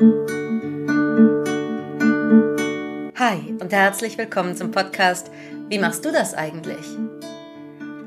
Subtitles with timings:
[0.00, 0.06] Hi
[3.60, 5.28] und herzlich willkommen zum Podcast
[5.68, 6.86] Wie machst du das eigentlich?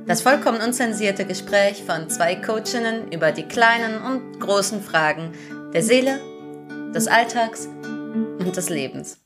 [0.06, 5.34] Das vollkommen unzensierte Gespräch von zwei Coachinnen über die kleinen und großen Fragen
[5.74, 6.22] der Seele,
[6.96, 9.20] des Alltags und des Lebens.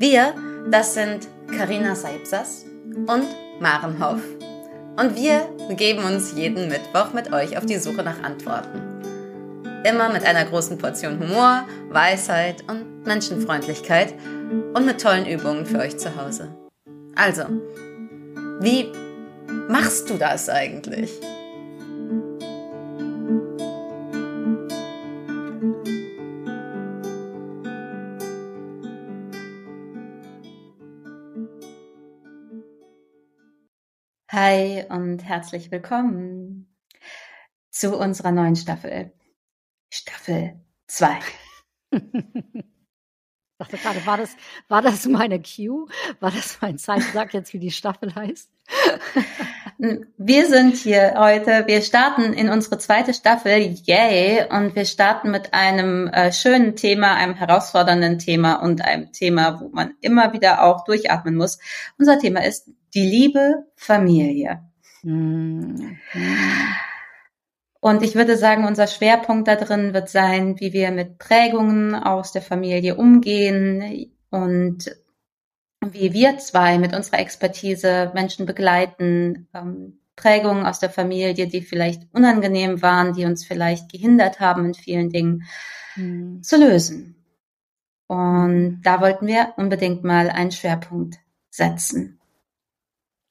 [0.00, 0.34] Wir,
[0.68, 3.26] das sind Karina Seipsas und
[3.60, 4.20] Maren Hoff.
[4.98, 8.95] Und wir begeben uns jeden Mittwoch mit euch auf die Suche nach Antworten.
[9.88, 14.14] Immer mit einer großen Portion Humor, Weisheit und Menschenfreundlichkeit
[14.74, 16.56] und mit tollen Übungen für euch zu Hause.
[17.14, 17.44] Also,
[18.60, 18.90] wie
[19.68, 21.12] machst du das eigentlich?
[34.32, 36.76] Hi und herzlich willkommen
[37.70, 39.12] zu unserer neuen Staffel.
[39.90, 41.18] Staffel 2.
[43.58, 44.36] Ich dachte gerade, war das,
[44.68, 45.88] war das meine Cue?
[46.20, 47.06] War das mein Zeichen?
[47.14, 48.50] Sag jetzt, wie die Staffel heißt.
[50.18, 55.54] Wir sind hier heute, wir starten in unsere zweite Staffel, yay, und wir starten mit
[55.54, 60.84] einem äh, schönen Thema, einem herausfordernden Thema und einem Thema, wo man immer wieder auch
[60.84, 61.58] durchatmen muss.
[61.98, 64.64] Unser Thema ist die liebe Familie.
[65.02, 65.98] Mhm.
[67.86, 72.32] Und ich würde sagen, unser Schwerpunkt da drin wird sein, wie wir mit Prägungen aus
[72.32, 74.90] der Familie umgehen und
[75.80, 82.12] wie wir zwei mit unserer Expertise Menschen begleiten, ähm, Prägungen aus der Familie, die vielleicht
[82.12, 85.44] unangenehm waren, die uns vielleicht gehindert haben in vielen Dingen,
[85.94, 86.42] mhm.
[86.42, 87.14] zu lösen.
[88.08, 91.18] Und da wollten wir unbedingt mal einen Schwerpunkt
[91.50, 92.18] setzen.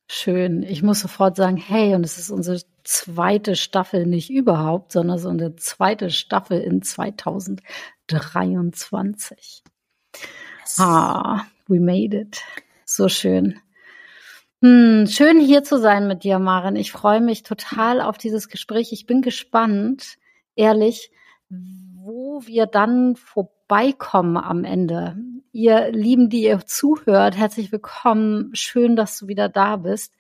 [0.09, 0.64] Schön.
[0.64, 5.28] Ich muss sofort sagen, hey, und es ist unsere zweite Staffel nicht überhaupt, sondern so
[5.30, 9.64] eine zweite Staffel in 2023.
[10.61, 10.80] Yes.
[10.80, 12.41] Ah, we made it.
[12.86, 13.59] So schön.
[14.61, 16.75] Hm, schön hier zu sein mit dir, Maren.
[16.75, 18.94] Ich freue mich total auf dieses Gespräch.
[18.94, 20.17] Ich bin gespannt,
[20.56, 21.12] ehrlich,
[21.50, 25.17] wo wir dann vorbeikommen am Ende.
[25.52, 28.52] Ihr Lieben, die ihr zuhört, herzlich willkommen.
[28.53, 30.13] Schön, dass du wieder da bist.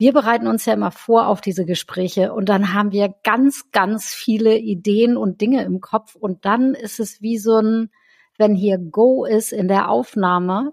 [0.00, 4.14] Wir bereiten uns ja immer vor auf diese Gespräche und dann haben wir ganz, ganz
[4.14, 7.90] viele Ideen und Dinge im Kopf und dann ist es wie so ein,
[8.38, 10.72] wenn hier Go ist in der Aufnahme,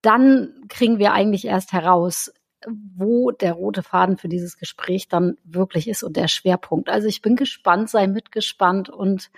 [0.00, 2.32] dann kriegen wir eigentlich erst heraus,
[2.66, 6.88] wo der rote Faden für dieses Gespräch dann wirklich ist und der Schwerpunkt.
[6.88, 9.30] Also ich bin gespannt, sei mitgespannt und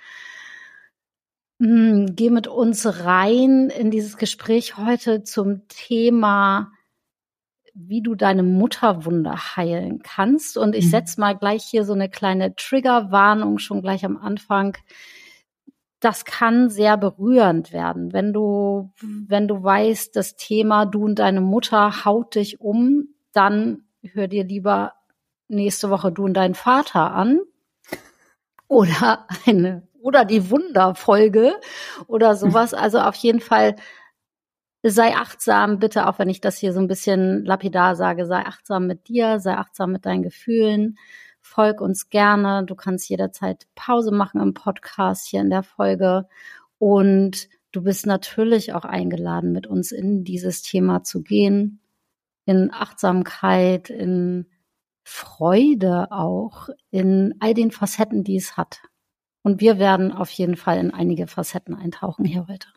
[1.60, 6.70] hm, geh mit uns rein in dieses Gespräch heute zum Thema,
[7.78, 10.56] wie du deine Mutterwunde heilen kannst.
[10.56, 10.90] Und ich mhm.
[10.90, 14.76] setze mal gleich hier so eine kleine Triggerwarnung schon gleich am Anfang.
[16.00, 21.40] Das kann sehr berührend werden, wenn du, wenn du weißt, das Thema du und deine
[21.40, 24.92] Mutter haut dich um, dann hör dir lieber
[25.48, 27.40] nächste Woche du und dein Vater an
[28.68, 31.54] oder eine oder die Wunderfolge
[32.06, 32.74] oder sowas.
[32.74, 33.76] Also auf jeden Fall
[34.90, 38.86] sei achtsam, bitte, auch wenn ich das hier so ein bisschen lapidar sage, sei achtsam
[38.86, 40.98] mit dir, sei achtsam mit deinen Gefühlen.
[41.40, 42.64] Folg uns gerne.
[42.64, 46.28] Du kannst jederzeit Pause machen im Podcast hier in der Folge.
[46.78, 51.80] Und du bist natürlich auch eingeladen, mit uns in dieses Thema zu gehen.
[52.44, 54.46] In Achtsamkeit, in
[55.04, 58.82] Freude auch, in all den Facetten, die es hat.
[59.42, 62.68] Und wir werden auf jeden Fall in einige Facetten eintauchen hier heute.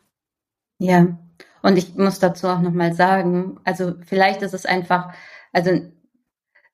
[0.78, 1.18] Ja,
[1.62, 5.12] und ich muss dazu auch nochmal sagen, also vielleicht ist es einfach,
[5.52, 5.70] also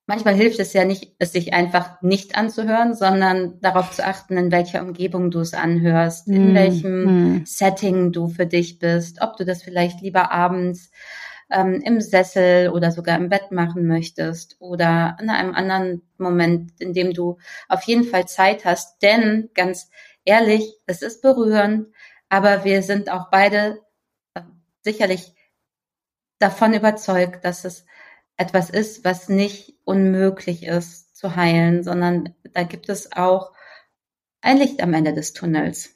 [0.06, 4.52] manchmal hilft es ja nicht, es sich einfach nicht anzuhören, sondern darauf zu achten, in
[4.52, 7.46] welcher Umgebung du es anhörst, in mm, welchem mm.
[7.46, 10.90] Setting du für dich bist, ob du das vielleicht lieber abends
[11.50, 16.92] ähm, im Sessel oder sogar im Bett machen möchtest oder in einem anderen Moment, in
[16.92, 17.38] dem du
[17.68, 19.02] auf jeden Fall Zeit hast.
[19.02, 19.90] Denn ganz
[20.24, 21.88] ehrlich, es ist berührend,
[22.28, 23.78] aber wir sind auch beide
[24.86, 25.34] sicherlich
[26.38, 27.84] davon überzeugt, dass es
[28.36, 33.52] etwas ist, was nicht unmöglich ist zu heilen, sondern da gibt es auch
[34.40, 35.90] ein Licht am Ende des Tunnels.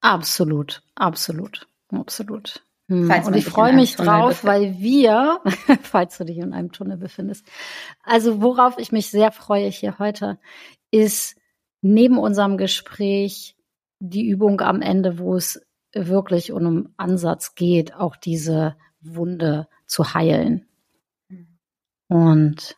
[0.00, 2.62] Absolut, absolut, absolut.
[2.88, 3.08] Hm.
[3.26, 5.40] Und ich freue mich drauf, weil wir,
[5.82, 7.46] falls du dich in einem Tunnel befindest,
[8.02, 10.38] also worauf ich mich sehr freue hier heute,
[10.90, 11.36] ist
[11.82, 13.54] neben unserem Gespräch
[14.00, 15.60] die Übung am Ende, wo es
[15.94, 20.66] wirklich um einen Ansatz geht, auch diese Wunde zu heilen.
[22.08, 22.76] Und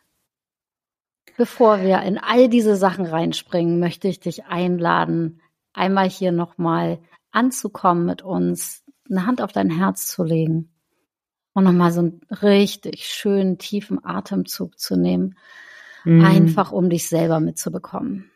[1.37, 5.41] bevor wir in all diese Sachen reinspringen, möchte ich dich einladen,
[5.73, 6.99] einmal hier nochmal
[7.31, 10.71] anzukommen mit uns, eine Hand auf dein Herz zu legen
[11.53, 15.37] und nochmal so einen richtig schönen tiefen Atemzug zu nehmen,
[16.03, 16.23] mhm.
[16.23, 18.31] einfach um dich selber mitzubekommen.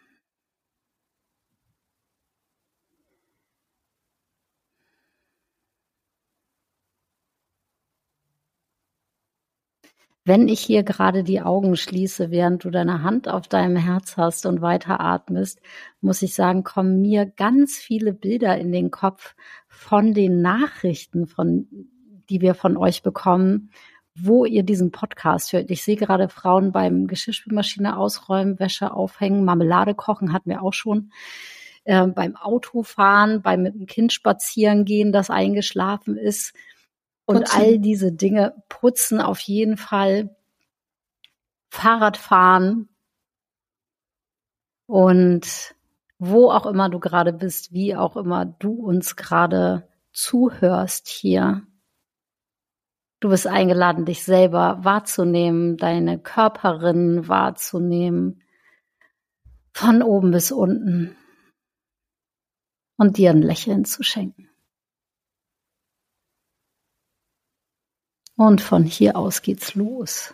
[10.27, 14.47] Wenn ich hier gerade die Augen schließe, während du deine Hand auf deinem Herz hast
[14.47, 15.61] und weiter atmest,
[16.01, 19.35] muss ich sagen, kommen mir ganz viele Bilder in den Kopf
[19.67, 21.67] von den Nachrichten, von,
[22.27, 23.69] die wir von euch bekommen,
[24.15, 25.69] wo ihr diesen Podcast hört.
[25.69, 31.11] Ich sehe gerade Frauen beim Geschirrspülmaschine ausräumen, Wäsche aufhängen, Marmelade kochen hatten wir auch schon.
[31.83, 36.55] Äh, beim Autofahren, beim mit dem Kind spazieren gehen, das eingeschlafen ist
[37.25, 37.59] und putzen.
[37.59, 40.35] all diese Dinge putzen auf jeden Fall,
[41.69, 42.89] Fahrrad fahren
[44.87, 45.75] und
[46.17, 51.67] wo auch immer du gerade bist, wie auch immer du uns gerade zuhörst hier.
[53.19, 58.41] Du bist eingeladen, dich selber wahrzunehmen, deine Körperin wahrzunehmen,
[59.73, 61.17] von oben bis unten
[62.97, 64.49] und dir ein Lächeln zu schenken.
[68.37, 70.33] Und von hier aus geht's los.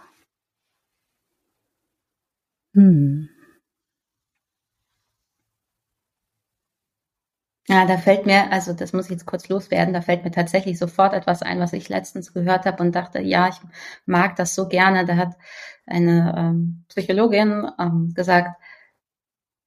[2.73, 3.29] Hm.
[7.67, 10.79] Ja, da fällt mir, also das muss ich jetzt kurz loswerden, da fällt mir tatsächlich
[10.79, 13.55] sofort etwas ein, was ich letztens gehört habe und dachte, ja, ich
[14.05, 15.05] mag das so gerne.
[15.05, 15.37] Da hat
[15.85, 18.59] eine ähm, Psychologin ähm, gesagt,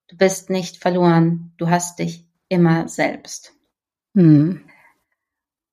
[0.08, 3.54] du bist nicht verloren, du hast dich immer selbst.
[4.14, 4.64] Hm.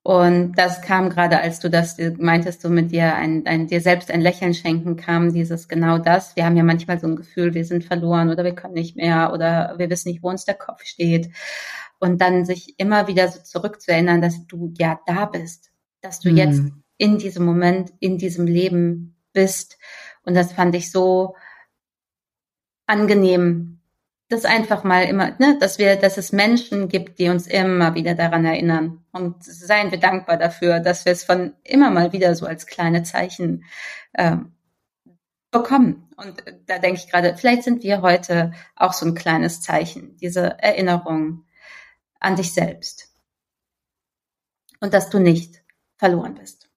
[0.04, 4.10] Und das kam gerade, als du das meintest, du mit dir ein, ein, dir selbst
[4.10, 6.36] ein Lächeln schenken kam, dieses genau das.
[6.36, 9.32] Wir haben ja manchmal so ein Gefühl, wir sind verloren oder wir können nicht mehr
[9.32, 11.30] oder wir wissen nicht, wo uns der Kopf steht.
[12.00, 15.70] Und dann sich immer wieder so zurückzuerinnern, dass du ja da bist,
[16.02, 16.38] dass du mhm.
[16.38, 16.62] jetzt
[16.98, 19.78] in diesem Moment, in diesem Leben bist.
[20.24, 21.36] Und das fand ich so
[22.88, 23.81] angenehm,
[24.32, 28.16] das einfach mal immer, ne, dass wir, dass es Menschen gibt, die uns immer wieder
[28.16, 29.04] daran erinnern.
[29.12, 33.04] Und seien wir dankbar dafür, dass wir es von immer mal wieder so als kleine
[33.04, 33.66] Zeichen
[34.18, 34.54] ähm,
[35.52, 36.10] bekommen.
[36.16, 40.58] Und da denke ich gerade, vielleicht sind wir heute auch so ein kleines Zeichen, diese
[40.60, 41.44] Erinnerung
[42.22, 43.10] an dich selbst.
[44.80, 45.62] Und dass du nicht
[45.98, 46.70] verloren bist.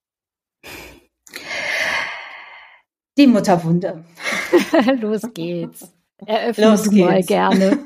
[3.17, 4.03] Die Mutterwunde.
[4.99, 5.94] Los geht's.
[6.25, 7.05] Eröffne Los du geht's.
[7.05, 7.77] mal gerne.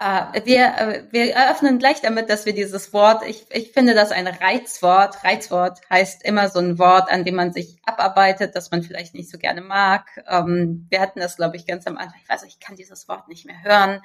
[0.00, 4.12] Uh, wir, uh, wir eröffnen gleich damit, dass wir dieses Wort, ich, ich finde das
[4.12, 5.24] ein Reizwort.
[5.24, 9.30] Reizwort heißt immer so ein Wort, an dem man sich abarbeitet, das man vielleicht nicht
[9.30, 10.06] so gerne mag.
[10.28, 12.20] Ähm, wir hatten das, glaube ich, ganz am Anfang.
[12.22, 14.00] Ich weiß, ich kann dieses Wort nicht mehr hören.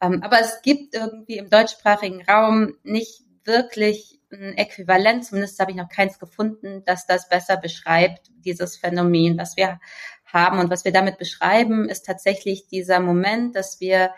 [0.00, 5.76] Ähm, aber es gibt irgendwie im deutschsprachigen Raum nicht wirklich ein Äquivalent, zumindest habe ich
[5.76, 9.80] noch keins gefunden, dass das besser beschreibt, dieses Phänomen, das wir
[10.24, 10.58] haben.
[10.58, 14.10] Und was wir damit beschreiben, ist tatsächlich dieser Moment, dass wir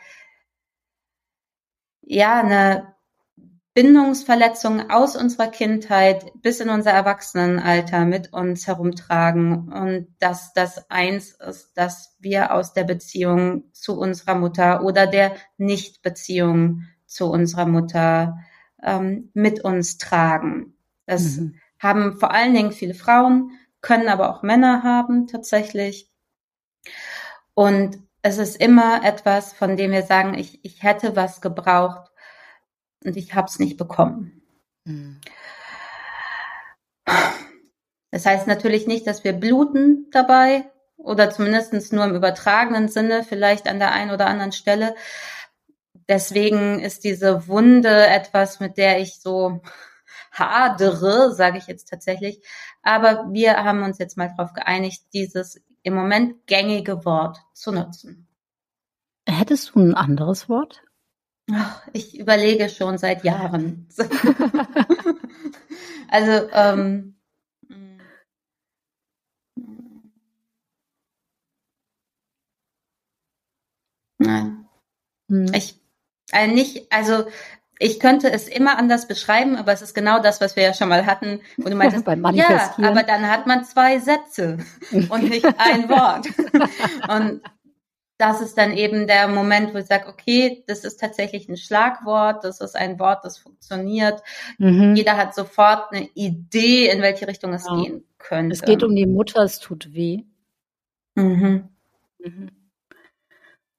[2.02, 2.94] ja eine
[3.74, 11.32] Bindungsverletzung aus unserer Kindheit bis in unser Erwachsenenalter mit uns herumtragen und dass das eins
[11.32, 18.38] ist, dass wir aus der Beziehung zu unserer Mutter oder der Nichtbeziehung zu unserer Mutter
[18.84, 20.76] ähm, mit uns tragen.
[21.06, 21.60] Das mhm.
[21.78, 23.50] haben vor allen Dingen viele Frauen,
[23.80, 26.10] können aber auch Männer haben tatsächlich.
[27.54, 32.10] Und es ist immer etwas, von dem wir sagen, ich, ich hätte was gebraucht
[33.04, 34.42] und ich habe es nicht bekommen.
[34.84, 35.20] Mhm.
[38.10, 43.68] Das heißt natürlich nicht, dass wir bluten dabei oder zumindest nur im übertragenen Sinne, vielleicht
[43.68, 44.94] an der einen oder anderen Stelle
[46.08, 49.60] deswegen ist diese Wunde etwas, mit der ich so
[50.32, 52.40] hadere, sage ich jetzt tatsächlich.
[52.82, 58.28] Aber wir haben uns jetzt mal darauf geeinigt, dieses im Moment gängige Wort zu nutzen.
[59.28, 60.82] Hättest du ein anderes Wort?
[61.52, 63.88] Ach, ich überlege schon seit Jahren.
[66.08, 67.14] also ähm,
[74.18, 74.68] Nein.
[75.28, 75.52] Hm.
[75.54, 75.80] Ich
[76.34, 77.24] also nicht, also
[77.78, 80.88] ich könnte es immer anders beschreiben, aber es ist genau das, was wir ja schon
[80.88, 81.40] mal hatten.
[81.56, 84.58] Und du meintest, ja, aber dann hat man zwei Sätze
[84.92, 86.28] und nicht ein Wort.
[87.08, 87.42] Und
[88.16, 92.44] das ist dann eben der Moment, wo ich sage, okay, das ist tatsächlich ein Schlagwort,
[92.44, 94.22] das ist ein Wort, das funktioniert.
[94.58, 94.94] Mhm.
[94.94, 97.74] Jeder hat sofort eine Idee, in welche Richtung es ja.
[97.74, 98.54] gehen könnte.
[98.54, 100.22] Es geht um die Mutter, es tut weh.
[101.16, 101.68] Mhm.
[102.18, 102.50] Mhm.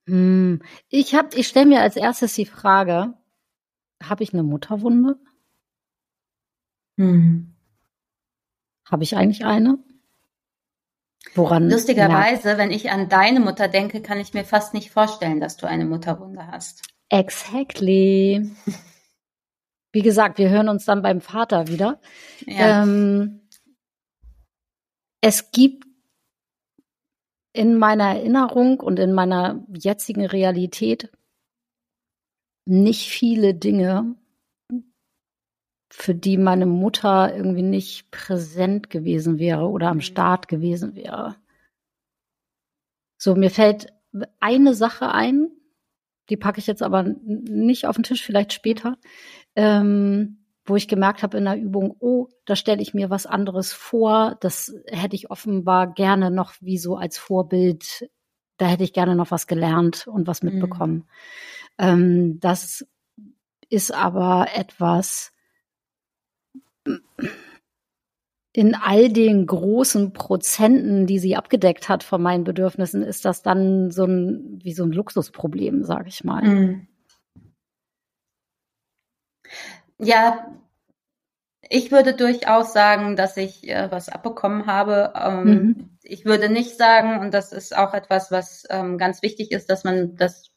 [0.07, 0.61] Hm.
[0.89, 3.13] Ich hab, ich stelle mir als erstes die Frage,
[4.03, 5.17] habe ich eine Mutterwunde?
[6.97, 7.53] Hm.
[8.89, 9.79] Habe ich eigentlich eine?
[11.33, 11.69] Woran?
[11.69, 12.59] Lustigerweise, merkt?
[12.59, 15.85] wenn ich an deine Mutter denke, kann ich mir fast nicht vorstellen, dass du eine
[15.85, 16.83] Mutterwunde hast.
[17.09, 18.51] Exactly.
[19.91, 21.99] Wie gesagt, wir hören uns dann beim Vater wieder.
[22.45, 22.83] Ja.
[22.83, 23.47] Ähm,
[25.21, 25.84] es gibt
[27.55, 31.09] in meiner Erinnerung und in meiner jetzigen Realität
[32.65, 34.15] nicht viele Dinge,
[35.89, 41.37] für die meine Mutter irgendwie nicht präsent gewesen wäre oder am Start gewesen wäre.
[43.17, 43.93] So, mir fällt
[44.39, 45.49] eine Sache ein,
[46.29, 48.97] die packe ich jetzt aber nicht auf den Tisch, vielleicht später,
[49.55, 53.71] ähm, wo ich gemerkt habe in der Übung, oh, da stelle ich mir was anderes
[53.71, 58.09] vor, das hätte ich offenbar gerne noch wie so als Vorbild,
[58.57, 60.49] da hätte ich gerne noch was gelernt und was mhm.
[60.51, 60.93] mitbekommen.
[60.93, 61.05] Mhm.
[61.77, 62.85] Ähm, das
[63.69, 65.31] ist aber etwas,
[68.53, 73.91] in all den großen Prozenten, die sie abgedeckt hat von meinen Bedürfnissen, ist das dann
[73.91, 76.43] so ein wie so ein Luxusproblem, sage ich mal.
[76.43, 76.87] Mhm.
[79.97, 80.47] Ja,
[81.69, 85.13] ich würde durchaus sagen, dass ich äh, was abbekommen habe.
[85.15, 85.97] Ähm, mhm.
[86.03, 89.83] Ich würde nicht sagen, und das ist auch etwas, was ähm, ganz wichtig ist, dass
[89.83, 90.51] man das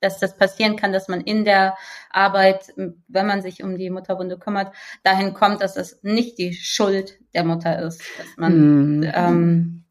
[0.00, 1.76] dass das passieren kann, dass man in der
[2.10, 7.18] Arbeit, wenn man sich um die Mutterwunde kümmert, dahin kommt, dass es nicht die Schuld
[7.34, 9.12] der Mutter ist, dass man mhm.
[9.14, 9.84] ähm,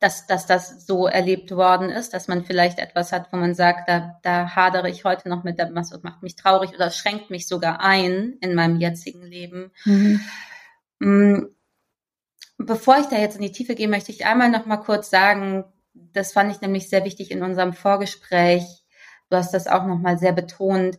[0.00, 3.88] dass, dass das so erlebt worden ist, dass man vielleicht etwas hat, wo man sagt,
[3.88, 7.80] da, da hadere ich heute noch mit, was macht mich traurig oder schränkt mich sogar
[7.80, 9.70] ein in meinem jetzigen Leben.
[9.84, 10.20] Mhm.
[11.00, 11.46] Mm,
[12.56, 15.64] bevor ich da jetzt in die Tiefe gehe, möchte ich einmal noch mal kurz sagen,
[15.92, 18.64] das fand ich nämlich sehr wichtig in unserem Vorgespräch,
[19.28, 20.98] du hast das auch nochmal sehr betont,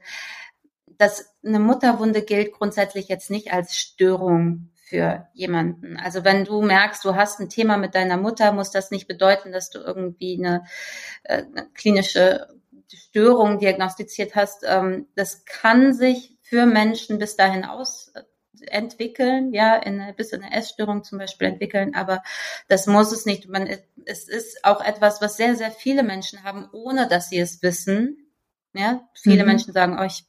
[0.85, 5.95] dass eine Mutterwunde gilt grundsätzlich jetzt nicht als Störung für jemanden.
[5.95, 9.53] Also wenn du merkst, du hast ein Thema mit deiner Mutter, muss das nicht bedeuten,
[9.53, 10.65] dass du irgendwie eine,
[11.23, 12.49] äh, eine klinische
[12.93, 14.65] Störung diagnostiziert hast.
[14.67, 18.11] Ähm, das kann sich für Menschen bis dahin aus
[18.67, 22.21] entwickeln, ja, in, bis in eine Essstörung zum Beispiel entwickeln, aber
[22.67, 23.47] das muss es nicht.
[23.47, 23.67] Man,
[24.05, 28.27] es ist auch etwas, was sehr, sehr viele Menschen haben, ohne dass sie es wissen.
[28.73, 29.47] Ja, viele mhm.
[29.47, 30.25] Menschen sagen, oh, ich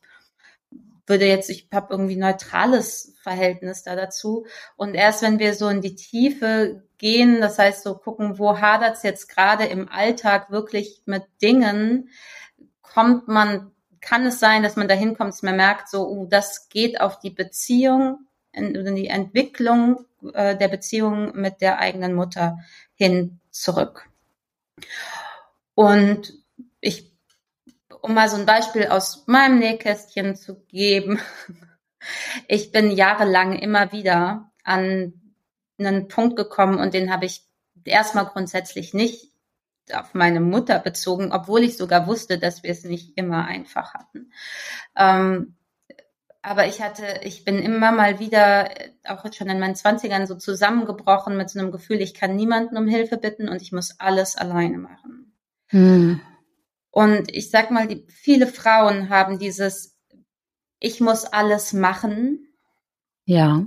[1.07, 4.47] würde jetzt, ich habe irgendwie neutrales Verhältnis da dazu.
[4.77, 8.97] Und erst wenn wir so in die Tiefe gehen, das heißt so gucken, wo hadert
[8.97, 12.11] es jetzt gerade im Alltag wirklich mit Dingen,
[12.83, 16.69] kommt man, kann es sein, dass man dahin kommt, dass man merkt, so, uh, das
[16.69, 20.05] geht auf die Beziehung, in die Entwicklung
[20.35, 22.59] äh, der Beziehung mit der eigenen Mutter
[22.95, 24.09] hin zurück.
[25.75, 26.35] Und
[26.81, 27.12] ich
[28.03, 31.19] um mal so ein Beispiel aus meinem Nähkästchen zu geben.
[32.49, 35.13] Ich bin jahrelang immer wieder an
[35.79, 37.45] einen Punkt gekommen und den habe ich
[37.85, 39.29] erstmal grundsätzlich nicht
[39.93, 44.33] auf meine Mutter bezogen, obwohl ich sogar wusste, dass wir es nicht immer einfach hatten.
[44.97, 45.55] Ähm,
[46.43, 48.69] aber ich hatte, ich bin immer mal wieder,
[49.07, 52.89] auch schon in meinen Zwanzigern, so zusammengebrochen mit so einem Gefühl, ich kann niemanden um
[52.89, 55.33] Hilfe bitten und ich muss alles alleine machen.
[55.69, 56.21] Hm.
[56.93, 59.99] Und ich sag mal, die, viele Frauen haben dieses,
[60.79, 62.47] ich muss alles machen.
[63.25, 63.65] Ja.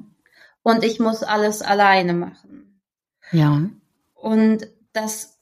[0.61, 2.81] Und ich muss alles alleine machen.
[3.31, 3.67] Ja.
[4.13, 5.39] Und das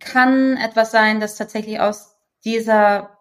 [0.00, 3.16] kann etwas sein, das tatsächlich aus dieser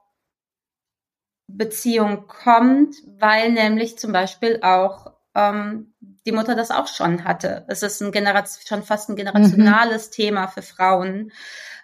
[1.48, 5.94] Beziehung kommt, weil nämlich zum Beispiel auch ähm,
[6.26, 7.66] die Mutter das auch schon hatte.
[7.68, 10.12] Es ist ein Generation, schon fast ein generationales mhm.
[10.12, 11.32] Thema für Frauen,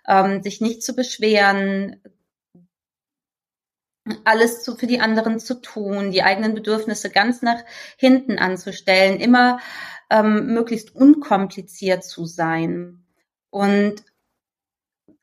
[0.07, 2.01] ähm, sich nicht zu beschweren,
[4.23, 7.63] alles zu, für die anderen zu tun, die eigenen Bedürfnisse ganz nach
[7.97, 9.59] hinten anzustellen, immer
[10.09, 13.03] ähm, möglichst unkompliziert zu sein.
[13.49, 14.03] Und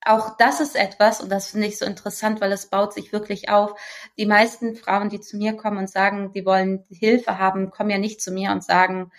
[0.05, 3.51] auch das ist etwas, und das finde ich so interessant, weil es baut sich wirklich
[3.51, 3.79] auf.
[4.19, 7.99] Die meisten Frauen, die zu mir kommen und sagen, die wollen Hilfe haben, kommen ja
[7.99, 9.13] nicht zu mir und sagen,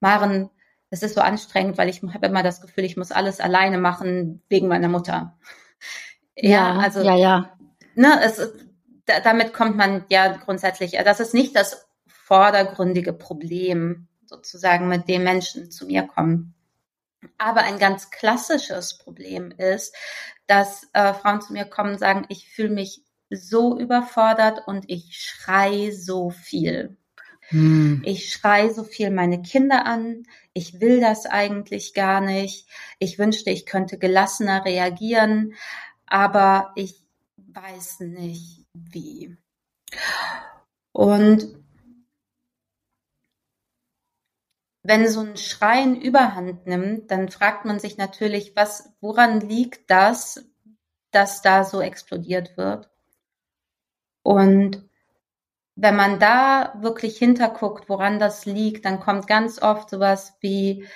[0.00, 0.50] Maren,
[0.92, 4.42] es ist so anstrengend, weil ich habe immer das Gefühl, ich muss alles alleine machen
[4.50, 5.38] wegen meiner Mutter.
[6.36, 7.56] Ja, ja also ja, ja.
[7.94, 8.36] Ne, es,
[9.06, 10.92] da, damit kommt man ja grundsätzlich.
[11.02, 16.54] Das ist nicht das vordergründige Problem sozusagen, mit dem Menschen zu mir kommen.
[17.38, 19.96] Aber ein ganz klassisches Problem ist,
[20.46, 25.16] dass äh, Frauen zu mir kommen und sagen, ich fühle mich so überfordert und ich
[25.16, 26.98] schrei so viel.
[27.52, 28.02] Hm.
[28.04, 30.24] Ich schreie so viel meine Kinder an.
[30.54, 32.66] Ich will das eigentlich gar nicht.
[32.98, 35.54] Ich wünschte, ich könnte gelassener reagieren,
[36.06, 37.04] aber ich
[37.36, 39.36] weiß nicht wie.
[40.92, 41.62] Und
[44.82, 50.42] wenn so ein Schreien überhand nimmt, dann fragt man sich natürlich, was, woran liegt das,
[51.10, 52.88] dass da so explodiert wird?
[54.22, 54.88] Und
[55.74, 60.86] wenn man da wirklich hinterguckt, woran das liegt, dann kommt ganz oft sowas wie,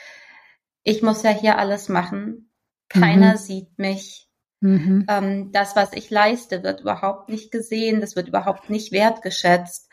[0.82, 2.50] ich muss ja hier alles machen,
[2.88, 3.38] keiner mhm.
[3.38, 4.28] sieht mich,
[4.60, 5.06] mhm.
[5.08, 9.90] ähm, das, was ich leiste, wird überhaupt nicht gesehen, das wird überhaupt nicht wertgeschätzt.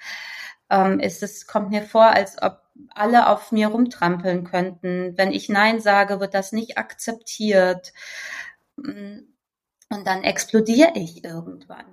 [0.70, 5.18] Ähm, ist es kommt mir vor, als ob alle auf mir rumtrampeln könnten.
[5.18, 7.94] Wenn ich Nein sage, wird das nicht akzeptiert.
[8.78, 9.28] Und
[9.90, 11.86] dann explodiere ich irgendwann.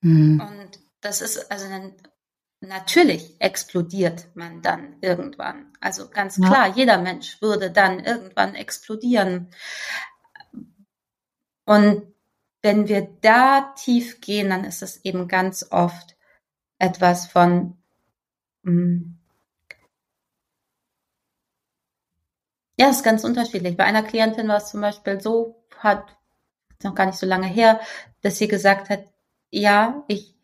[0.00, 0.40] Mhm.
[0.40, 1.94] Und das ist, also dann,
[2.60, 5.72] natürlich explodiert man dann irgendwann.
[5.80, 6.74] Also ganz klar, ja.
[6.74, 9.48] jeder Mensch würde dann irgendwann explodieren.
[11.64, 12.14] Und
[12.62, 16.16] wenn wir da tief gehen, dann ist es eben ganz oft
[16.78, 17.76] etwas von,
[18.62, 19.16] mh, hm,
[22.78, 23.76] Ja, ist ganz unterschiedlich.
[23.76, 26.16] Bei einer Klientin war es zum Beispiel so, hat
[26.82, 27.80] noch gar nicht so lange her,
[28.20, 29.04] dass sie gesagt hat,
[29.50, 30.35] ja, ich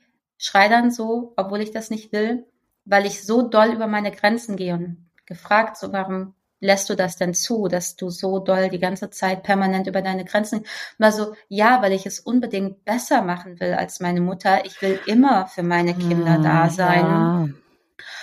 [0.42, 2.44] schreie dann so, obwohl ich das nicht will,
[2.84, 7.16] weil ich so doll über meine Grenzen gehe und gefragt, so warum lässt du das
[7.16, 10.64] denn zu, dass du so doll die ganze Zeit permanent über deine Grenzen,
[10.98, 14.64] mal so, ja, weil ich es unbedingt besser machen will als meine Mutter.
[14.64, 17.04] Ich will immer für meine Kinder hm, da sein.
[17.04, 17.48] Ja.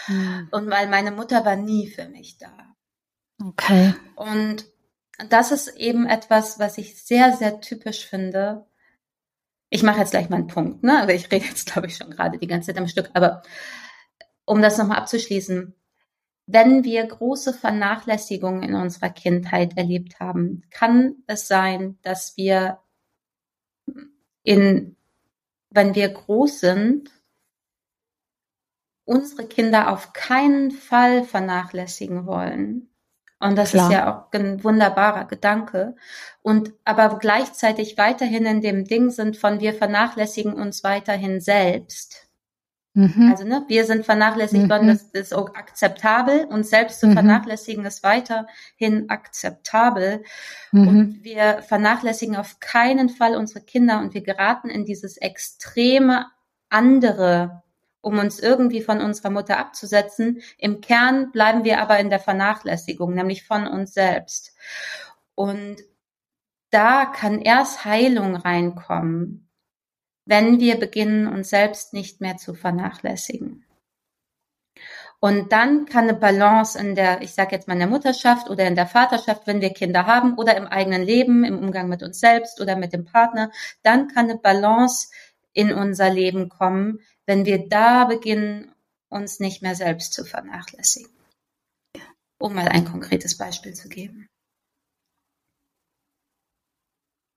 [0.05, 0.47] Hm.
[0.51, 2.51] Und weil meine Mutter war nie für mich da.
[3.41, 3.93] Okay.
[4.15, 4.65] Und
[5.29, 8.65] das ist eben etwas, was ich sehr, sehr typisch finde.
[9.69, 11.01] Ich mache jetzt gleich mal einen Punkt, ne?
[11.01, 13.09] Aber ich rede jetzt, glaube ich, schon gerade die ganze Zeit am Stück.
[13.13, 13.43] Aber
[14.45, 15.75] um das nochmal abzuschließen,
[16.47, 22.79] wenn wir große Vernachlässigungen in unserer Kindheit erlebt haben, kann es sein, dass wir
[24.41, 24.95] in,
[25.69, 27.11] wenn wir groß sind,
[29.05, 32.88] unsere Kinder auf keinen Fall vernachlässigen wollen.
[33.39, 33.85] Und das Klar.
[33.85, 35.95] ist ja auch ein wunderbarer Gedanke.
[36.41, 42.27] Und aber gleichzeitig weiterhin in dem Ding sind von wir vernachlässigen uns weiterhin selbst.
[42.93, 43.29] Mhm.
[43.31, 44.91] Also ne, wir sind vernachlässigt worden, mhm.
[44.91, 46.45] das ist auch akzeptabel.
[46.45, 47.13] Uns selbst zu mhm.
[47.13, 50.23] vernachlässigen ist weiterhin akzeptabel.
[50.71, 50.87] Mhm.
[50.87, 56.25] Und wir vernachlässigen auf keinen Fall unsere Kinder und wir geraten in dieses extreme
[56.69, 57.63] andere
[58.01, 60.41] um uns irgendwie von unserer Mutter abzusetzen.
[60.57, 64.55] Im Kern bleiben wir aber in der Vernachlässigung, nämlich von uns selbst.
[65.35, 65.77] Und
[66.69, 69.49] da kann erst Heilung reinkommen,
[70.25, 73.65] wenn wir beginnen, uns selbst nicht mehr zu vernachlässigen.
[75.21, 78.65] Und dann kann eine Balance in der, ich sage jetzt mal in der Mutterschaft oder
[78.65, 82.21] in der Vaterschaft, wenn wir Kinder haben oder im eigenen Leben, im Umgang mit uns
[82.21, 83.51] selbst oder mit dem Partner,
[83.83, 85.09] dann kann eine Balance
[85.51, 88.71] in unser Leben kommen, wenn wir da beginnen,
[89.07, 91.11] uns nicht mehr selbst zu vernachlässigen.
[92.39, 94.27] Um mal ein konkretes Beispiel zu geben.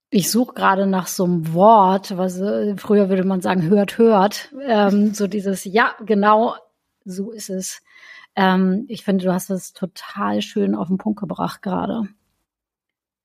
[0.08, 4.54] Ich suche gerade nach so einem Wort, was äh, früher würde man sagen, hört, hört.
[4.62, 6.56] Ähm, so dieses, ja, genau,
[7.04, 7.82] so ist es.
[8.34, 12.08] Ähm, ich finde, du hast es total schön auf den Punkt gebracht gerade.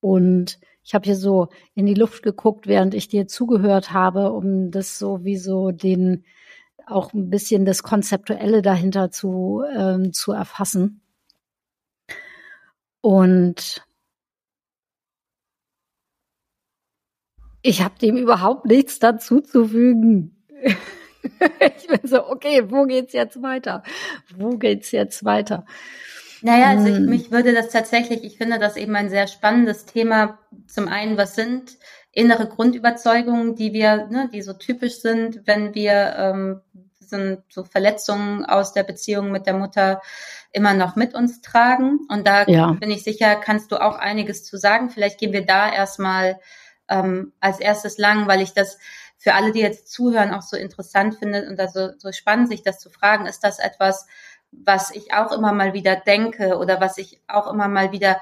[0.01, 4.69] Und ich habe hier so in die Luft geguckt, während ich dir zugehört habe, um
[4.69, 6.25] das so wie so den
[6.88, 11.02] auch ein bisschen das Konzeptuelle dahinter zu, ähm, zu erfassen.
[13.02, 13.86] Und
[17.62, 20.45] ich habe dem überhaupt nichts dazuzufügen.
[20.60, 23.84] ich bin so, okay, wo geht's jetzt weiter?
[24.36, 25.65] Wo geht's jetzt weiter?
[26.41, 27.06] Naja, also ich, hm.
[27.06, 30.39] mich würde das tatsächlich, ich finde das eben ein sehr spannendes Thema.
[30.67, 31.78] Zum einen, was sind
[32.17, 36.62] innere Grundüberzeugungen, die wir, ne, die so typisch sind, wenn wir ähm,
[36.99, 40.01] sind so Verletzungen aus der Beziehung mit der Mutter
[40.51, 41.99] immer noch mit uns tragen.
[42.10, 42.71] Und da ja.
[42.71, 44.89] bin ich sicher, kannst du auch einiges zu sagen.
[44.89, 46.39] Vielleicht gehen wir da erstmal
[46.89, 48.80] ähm, als erstes lang, weil ich das
[49.17, 52.80] für alle, die jetzt zuhören, auch so interessant finde und also so spannend, sich das
[52.80, 54.08] zu fragen, ist das etwas,
[54.51, 58.19] was ich auch immer mal wieder denke oder was ich auch immer mal wieder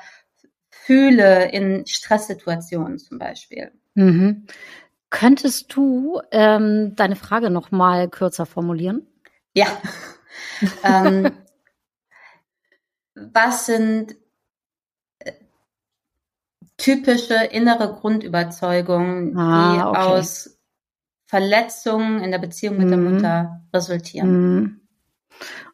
[0.69, 3.71] fühle in Stresssituationen zum Beispiel.
[3.95, 4.45] Mhm.
[5.09, 9.07] Könntest du ähm, deine Frage noch mal kürzer formulieren?
[9.53, 9.67] Ja.
[10.83, 11.31] ähm,
[13.15, 14.15] was sind
[15.19, 15.31] äh,
[16.77, 19.99] typische innere Grundüberzeugungen, ah, die okay.
[19.99, 20.59] aus
[21.27, 22.91] Verletzungen in der Beziehung mit mhm.
[22.91, 24.57] der Mutter resultieren?
[24.57, 24.81] Mhm.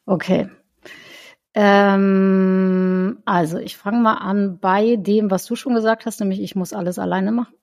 [0.05, 0.49] Okay.
[1.53, 6.55] Ähm, also ich fange mal an bei dem, was du schon gesagt hast, nämlich ich
[6.55, 7.55] muss alles alleine machen.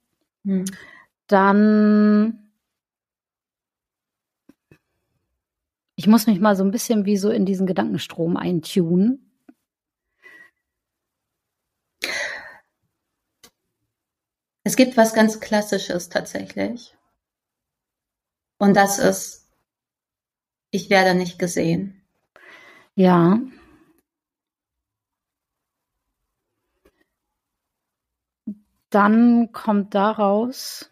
[0.48, 0.64] Hm.
[1.26, 2.50] Dann
[5.94, 9.30] ich muss mich mal so ein bisschen wie so in diesen Gedankenstrom eintunen.
[14.64, 16.96] Es gibt was ganz Klassisches tatsächlich.
[18.58, 19.48] Und das ist,
[20.70, 22.00] ich werde nicht gesehen.
[22.94, 23.38] Ja.
[28.90, 30.90] Dann kommt daraus,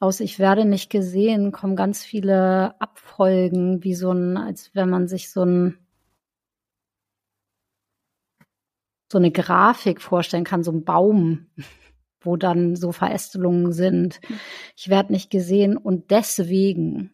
[0.00, 5.08] aus Ich werde nicht gesehen, kommen ganz viele Abfolgen, wie so ein, als wenn man
[5.08, 5.78] sich so ein,
[9.10, 11.46] so eine Grafik vorstellen kann, so ein Baum,
[12.20, 14.20] wo dann so Verästelungen sind.
[14.76, 17.12] Ich werde nicht gesehen und deswegen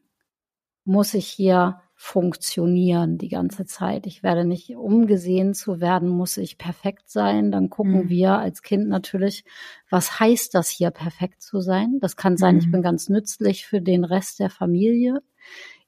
[0.84, 4.06] muss ich hier funktionieren die ganze Zeit.
[4.06, 7.50] Ich werde nicht, um gesehen zu werden, muss ich perfekt sein.
[7.50, 8.08] Dann gucken mhm.
[8.10, 9.42] wir als Kind natürlich,
[9.88, 11.98] was heißt das hier, perfekt zu sein?
[12.02, 12.60] Das kann sein, mhm.
[12.60, 15.22] ich bin ganz nützlich für den Rest der Familie.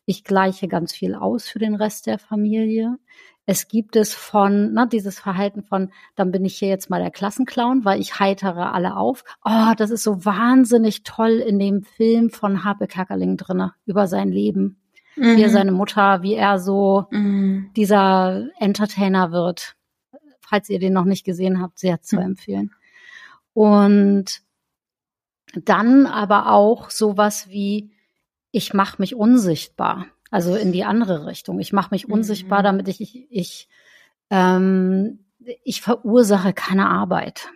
[0.06, 2.96] Ich gleiche ganz viel aus für den Rest der Familie.
[3.44, 7.10] Es gibt es von, na, dieses Verhalten von, dann bin ich hier jetzt mal der
[7.10, 9.22] Klassenclown, weil ich heitere alle auf.
[9.44, 14.32] Oh, das ist so wahnsinnig toll in dem Film von Harpe Kerkeling drinne über sein
[14.32, 14.80] Leben
[15.16, 15.36] mhm.
[15.36, 15.52] wie er mhm.
[15.52, 17.70] seine Mutter, wie er so mhm.
[17.76, 19.76] dieser Entertainer wird.
[20.40, 22.22] Falls ihr den noch nicht gesehen habt, sehr zu mhm.
[22.22, 22.70] empfehlen.
[23.52, 24.42] Und
[25.54, 27.90] dann aber auch sowas wie,
[28.50, 30.06] ich mache mich unsichtbar.
[30.30, 31.60] Also in die andere Richtung.
[31.60, 32.64] Ich mache mich unsichtbar, mhm.
[32.64, 33.68] damit ich, ich, ich,
[34.30, 35.20] ähm,
[35.64, 37.48] ich verursache keine Arbeit.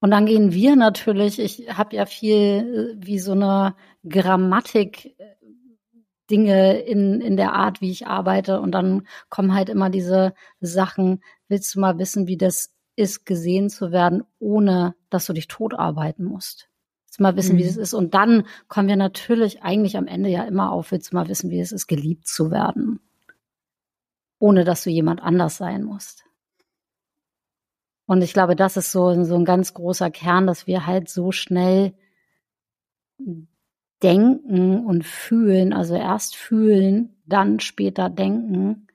[0.00, 3.74] Und dann gehen wir natürlich, ich habe ja viel äh, wie so eine
[4.08, 5.36] Grammatik äh,
[6.30, 8.60] Dinge in, in der Art, wie ich arbeite.
[8.60, 13.68] Und dann kommen halt immer diese Sachen, willst du mal wissen, wie das ist, gesehen
[13.68, 16.68] zu werden, ohne dass du dich totarbeiten musst.
[17.04, 17.58] Willst du mal wissen, mhm.
[17.58, 17.94] wie das ist?
[17.94, 21.50] Und dann kommen wir natürlich eigentlich am Ende ja immer auf, willst du mal wissen,
[21.50, 23.00] wie es ist, geliebt zu werden.
[24.38, 26.24] Ohne dass du jemand anders sein musst.
[28.10, 31.30] Und ich glaube, das ist so, so ein ganz großer Kern, dass wir halt so
[31.30, 31.92] schnell
[34.02, 38.88] denken und fühlen, also erst fühlen, dann später denken.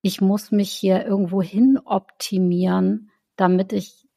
[0.00, 4.08] Ich muss mich hier irgendwo hin optimieren, damit ich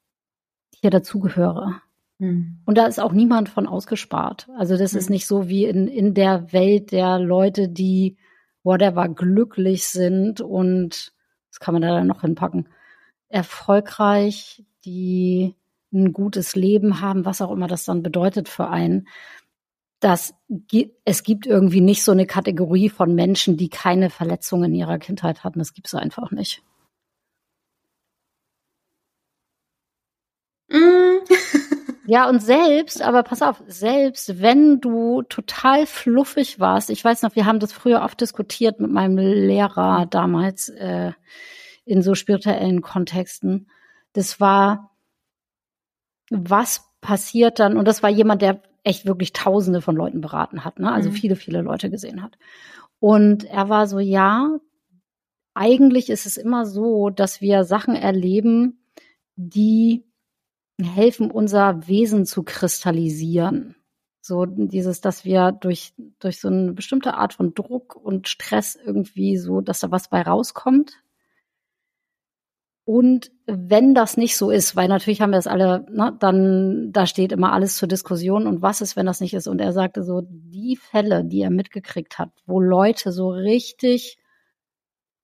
[0.79, 1.81] hier dazugehöre.
[2.19, 2.61] Hm.
[2.65, 4.47] Und da ist auch niemand von ausgespart.
[4.55, 4.99] Also das hm.
[4.99, 8.15] ist nicht so wie in, in der Welt der Leute, die
[8.63, 11.11] whatever glücklich sind und
[11.49, 12.69] das kann man da dann noch hinpacken
[13.29, 15.55] erfolgreich, die
[15.93, 19.07] ein gutes Leben haben, was auch immer das dann bedeutet für einen.
[19.99, 20.35] Das,
[21.05, 25.43] es gibt irgendwie nicht so eine Kategorie von Menschen, die keine Verletzungen in ihrer Kindheit
[25.43, 25.59] hatten.
[25.59, 26.61] Das gibt es einfach nicht.
[30.69, 31.19] Mm.
[32.07, 37.35] ja, und selbst, aber pass auf, selbst wenn du total fluffig warst, ich weiß noch,
[37.35, 41.13] wir haben das früher oft diskutiert mit meinem Lehrer damals, äh,
[41.87, 43.67] in so spirituellen Kontexten.
[44.13, 44.91] Das war,
[46.29, 50.79] was passiert dann, und das war jemand, der echt wirklich tausende von Leuten beraten hat,
[50.79, 50.91] ne?
[50.91, 51.13] also mhm.
[51.13, 52.37] viele, viele Leute gesehen hat.
[52.99, 54.57] Und er war so, ja,
[55.53, 58.79] eigentlich ist es immer so, dass wir Sachen erleben,
[59.35, 60.05] die
[60.81, 63.75] helfen, unser Wesen zu kristallisieren.
[64.21, 69.37] So dieses, dass wir durch, durch so eine bestimmte Art von Druck und Stress irgendwie
[69.37, 70.97] so, dass da was bei rauskommt,
[72.87, 77.05] und wenn das nicht so ist, weil natürlich haben wir es alle, ne, dann da
[77.05, 79.47] steht immer alles zur Diskussion und was ist, wenn das nicht ist?
[79.47, 84.17] Und er sagte so, die Fälle, die er mitgekriegt hat, wo Leute so richtig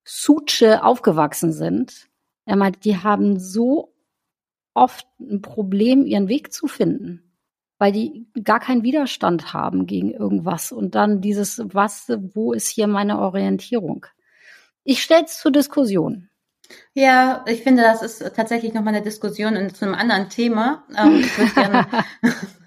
[0.03, 2.09] Suche aufgewachsen sind,
[2.43, 3.93] er meint, die haben so
[4.73, 7.31] oft ein Problem, ihren Weg zu finden,
[7.77, 10.73] weil die gar keinen Widerstand haben gegen irgendwas.
[10.73, 14.05] Und dann dieses, was, wo ist hier meine Orientierung?
[14.83, 16.27] Ich stelle es zur Diskussion.
[16.93, 20.85] Ja, ich finde, das ist tatsächlich nochmal eine Diskussion in, zu einem anderen Thema.
[20.97, 21.23] Ähm,
[21.55, 21.87] gerne,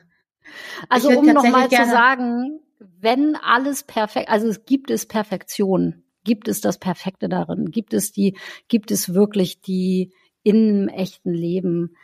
[0.88, 6.60] also um nochmal zu sagen, wenn alles perfekt, also es gibt es Perfektion, gibt es
[6.60, 8.36] das Perfekte darin, gibt es die,
[8.68, 11.96] gibt es wirklich die im echten Leben,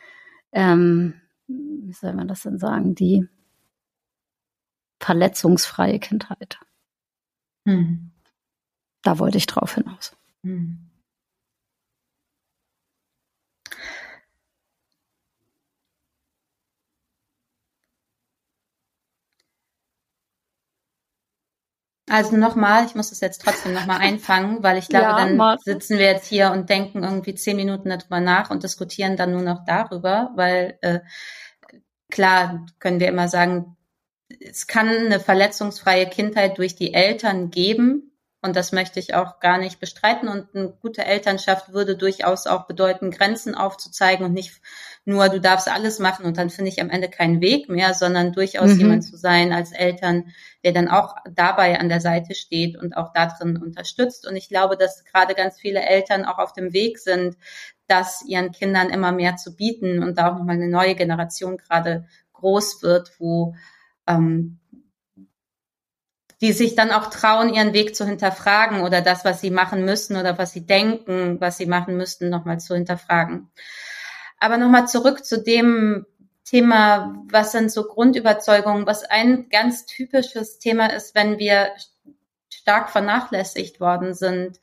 [0.51, 3.27] ähm, wie soll man das denn sagen, die
[4.99, 6.59] verletzungsfreie Kindheit.
[7.67, 8.11] Hm.
[9.01, 10.15] Da wollte ich drauf hinaus.
[10.43, 10.89] Hm.
[22.13, 25.73] Also nochmal, ich muss es jetzt trotzdem nochmal einfangen, weil ich glaube, ja, dann Martin.
[25.73, 29.41] sitzen wir jetzt hier und denken irgendwie zehn Minuten darüber nach und diskutieren dann nur
[29.41, 30.99] noch darüber, weil äh,
[32.11, 33.77] klar können wir immer sagen,
[34.29, 38.12] es kann eine verletzungsfreie Kindheit durch die Eltern geben.
[38.43, 40.27] Und das möchte ich auch gar nicht bestreiten.
[40.27, 44.59] Und eine gute Elternschaft würde durchaus auch bedeuten, Grenzen aufzuzeigen und nicht
[45.05, 48.33] nur, du darfst alles machen und dann finde ich am Ende keinen Weg mehr, sondern
[48.33, 48.79] durchaus mhm.
[48.79, 50.33] jemand zu sein als Eltern,
[50.65, 54.27] der dann auch dabei an der Seite steht und auch darin unterstützt.
[54.27, 57.37] Und ich glaube, dass gerade ganz viele Eltern auch auf dem Weg sind,
[57.87, 62.07] das ihren Kindern immer mehr zu bieten und da auch nochmal eine neue Generation gerade
[62.33, 63.55] groß wird, wo
[64.05, 64.59] ähm,
[66.43, 70.17] die sich dann auch trauen, ihren Weg zu hinterfragen oder das, was sie machen müssen
[70.17, 73.49] oder was sie denken, was sie machen müssten, nochmal zu hinterfragen.
[74.41, 76.05] Aber nochmal zurück zu dem
[76.43, 81.69] Thema, was sind so Grundüberzeugungen, was ein ganz typisches Thema ist, wenn wir
[82.49, 84.59] stark vernachlässigt worden sind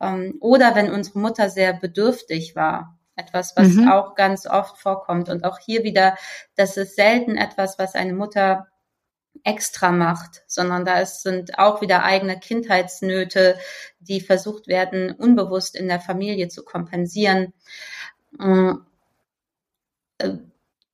[0.00, 3.00] ähm, oder wenn unsere Mutter sehr bedürftig war.
[3.16, 3.88] Etwas, was mhm.
[3.88, 5.28] auch ganz oft vorkommt.
[5.28, 6.16] Und auch hier wieder,
[6.54, 8.68] das ist selten etwas, was eine Mutter
[9.44, 13.58] extra macht, sondern da ist, sind auch wieder eigene Kindheitsnöte,
[13.98, 17.52] die versucht werden, unbewusst in der Familie zu kompensieren.
[18.32, 18.72] Mm.
[20.18, 20.30] Äh,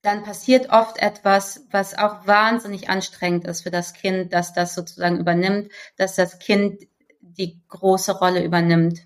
[0.02, 5.18] dann passiert oft etwas, was auch wahnsinnig anstrengend ist für das Kind, dass das sozusagen
[5.18, 6.82] übernimmt, dass das Kind
[7.20, 9.00] die große Rolle übernimmt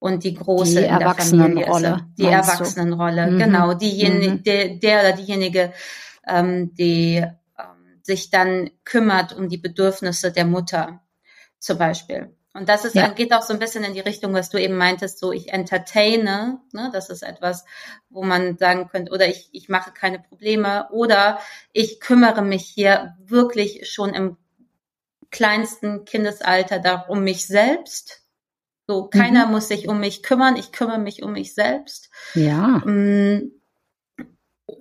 [0.00, 2.04] und die große die in der Familie ist.
[2.18, 3.38] Die Erwachsenenrolle, mhm.
[3.38, 3.74] genau.
[3.74, 4.42] Diejenige, mhm.
[4.42, 5.72] der, der oder diejenige,
[6.26, 7.24] ähm, die
[8.10, 11.00] sich dann kümmert um die Bedürfnisse der Mutter,
[11.60, 12.34] zum Beispiel.
[12.52, 13.06] Und das ist, ja.
[13.08, 16.60] geht auch so ein bisschen in die Richtung, was du eben meintest, so ich entertaine,
[16.72, 17.64] ne, das ist etwas,
[18.08, 21.38] wo man sagen könnte, oder ich, ich mache keine Probleme, oder
[21.72, 24.36] ich kümmere mich hier wirklich schon im
[25.30, 28.24] kleinsten Kindesalter darum um mich selbst.
[28.88, 29.52] So, keiner mhm.
[29.52, 32.10] muss sich um mich kümmern, ich kümmere mich um mich selbst.
[32.34, 32.82] Ja.
[32.84, 33.52] Mm,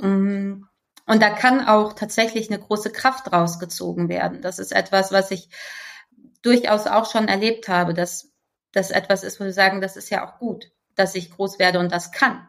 [0.01, 0.68] mm,
[1.10, 4.43] und da kann auch tatsächlich eine große Kraft rausgezogen werden.
[4.43, 5.50] Das ist etwas, was ich
[6.43, 8.32] durchaus auch schon erlebt habe, dass
[8.74, 11.80] das etwas ist, wo wir sagen, das ist ja auch gut, dass ich groß werde
[11.80, 12.48] und das kann.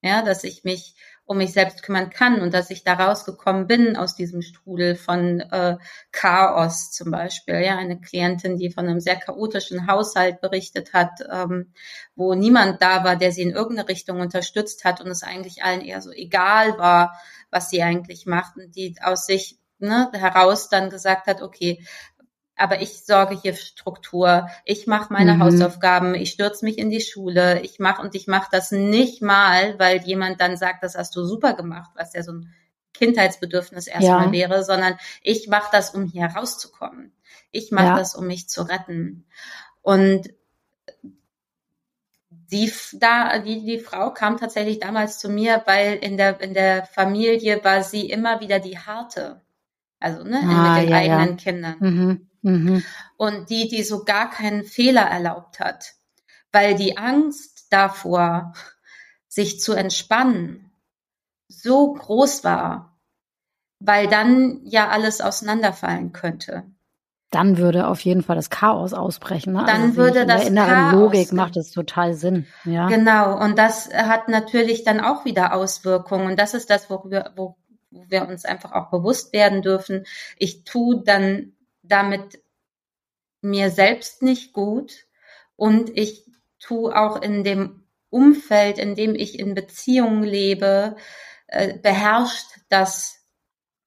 [0.00, 3.96] Ja, dass ich mich um mich selbst kümmern kann und dass ich da rausgekommen bin
[3.96, 5.76] aus diesem Strudel von äh,
[6.12, 7.56] Chaos zum Beispiel.
[7.56, 11.74] Ja, eine Klientin, die von einem sehr chaotischen Haushalt berichtet hat, ähm,
[12.14, 15.82] wo niemand da war, der sie in irgendeine Richtung unterstützt hat und es eigentlich allen
[15.82, 21.26] eher so egal war, was sie eigentlich machten, die aus sich ne, heraus dann gesagt
[21.26, 21.84] hat, okay,
[22.56, 25.42] aber ich sorge hier für Struktur, ich mache meine mhm.
[25.42, 29.78] Hausaufgaben, ich stürze mich in die Schule, ich mache und ich mache das nicht mal,
[29.78, 32.52] weil jemand dann sagt, das hast du super gemacht, was ja so ein
[32.94, 34.32] Kindheitsbedürfnis erstmal ja.
[34.32, 37.12] wäre, sondern ich mache das, um hier rauszukommen.
[37.52, 37.96] Ich mache ja.
[37.96, 39.26] das, um mich zu retten.
[39.82, 40.28] Und
[42.50, 46.86] die, da, die, die Frau kam tatsächlich damals zu mir, weil in der, in der
[46.86, 49.42] Familie war sie immer wieder die harte.
[50.00, 51.76] Also, ne, ah, mit den ja, eigenen Kindern.
[51.80, 52.28] Mhm.
[52.42, 52.84] Mhm.
[53.16, 55.94] Und die, die so gar keinen Fehler erlaubt hat,
[56.52, 58.54] weil die Angst davor,
[59.26, 60.70] sich zu entspannen,
[61.48, 62.98] so groß war,
[63.78, 66.64] weil dann ja alles auseinanderfallen könnte.
[67.30, 69.52] Dann würde auf jeden Fall das Chaos ausbrechen.
[69.52, 69.64] Ne?
[69.66, 72.46] Dann also würde in das der inneren Chaos Logik macht es total Sinn.
[72.64, 72.88] Ja.
[72.88, 73.38] Genau.
[73.38, 76.26] Und das hat natürlich dann auch wieder Auswirkungen.
[76.26, 77.56] Und das ist das, worüber, wo,
[77.90, 80.04] wo wir uns einfach auch bewusst werden dürfen.
[80.38, 82.40] Ich tue dann damit
[83.42, 85.06] mir selbst nicht gut
[85.56, 86.24] und ich
[86.58, 90.96] tue auch in dem Umfeld, in dem ich in Beziehungen lebe,
[91.46, 93.18] äh, beherrscht das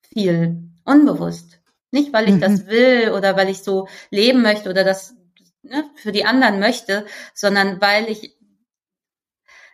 [0.02, 1.61] viel unbewusst.
[1.92, 2.42] Nicht, weil ich mhm.
[2.42, 5.16] das will oder weil ich so leben möchte oder das
[5.62, 8.36] ne, für die anderen möchte, sondern weil ich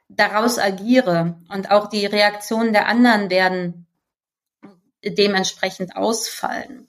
[0.10, 3.88] daraus agiere und auch die Reaktionen der anderen werden
[5.04, 6.88] dementsprechend ausfallen.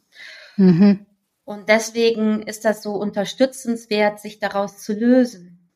[0.56, 1.06] Mhm.
[1.44, 5.70] Und deswegen ist das so unterstützenswert, sich daraus zu lösen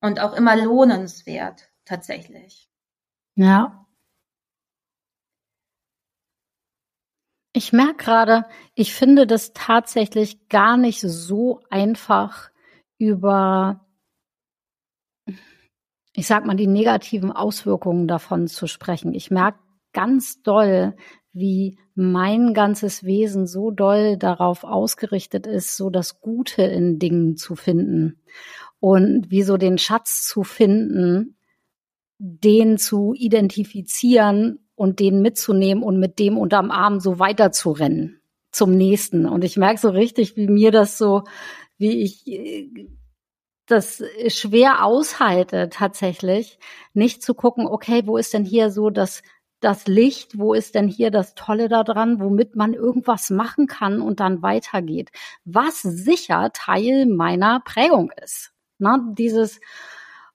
[0.00, 2.70] und auch immer lohnenswert tatsächlich.
[3.34, 3.85] Ja.
[7.56, 12.50] Ich merke gerade, ich finde das tatsächlich gar nicht so einfach
[12.98, 13.86] über,
[16.12, 19.14] ich sag mal, die negativen Auswirkungen davon zu sprechen.
[19.14, 19.58] Ich merke
[19.94, 20.96] ganz doll,
[21.32, 27.56] wie mein ganzes Wesen so doll darauf ausgerichtet ist, so das Gute in Dingen zu
[27.56, 28.20] finden
[28.80, 31.38] und wie so den Schatz zu finden,
[32.18, 38.20] den zu identifizieren und den mitzunehmen und mit dem unterm Arm so weiter zu rennen
[38.52, 39.26] zum nächsten.
[39.26, 41.24] Und ich merke so richtig, wie mir das so,
[41.78, 42.68] wie ich äh,
[43.66, 46.60] das schwer aushalte tatsächlich,
[46.94, 49.22] nicht zu gucken, okay, wo ist denn hier so das
[49.60, 54.20] das Licht, wo ist denn hier das Tolle daran, womit man irgendwas machen kann und
[54.20, 55.10] dann weitergeht,
[55.44, 58.52] was sicher Teil meiner Prägung ist.
[58.78, 59.60] Na, dieses,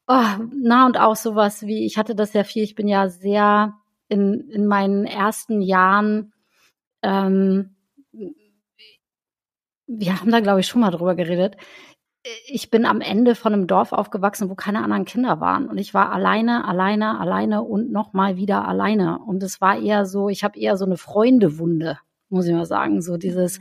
[0.07, 3.75] oh, na und auch sowas wie, ich hatte das ja viel, ich bin ja sehr
[4.11, 6.33] in, in meinen ersten Jahren,
[7.01, 7.75] ähm,
[9.87, 11.57] wir haben da glaube ich schon mal drüber geredet,
[12.45, 15.67] ich bin am Ende von einem Dorf aufgewachsen, wo keine anderen Kinder waren.
[15.67, 19.19] Und ich war alleine, alleine, alleine und nochmal wieder alleine.
[19.19, 21.97] Und es war eher so, ich habe eher so eine Freundewunde,
[22.29, 23.01] muss ich mal sagen.
[23.01, 23.59] So dieses,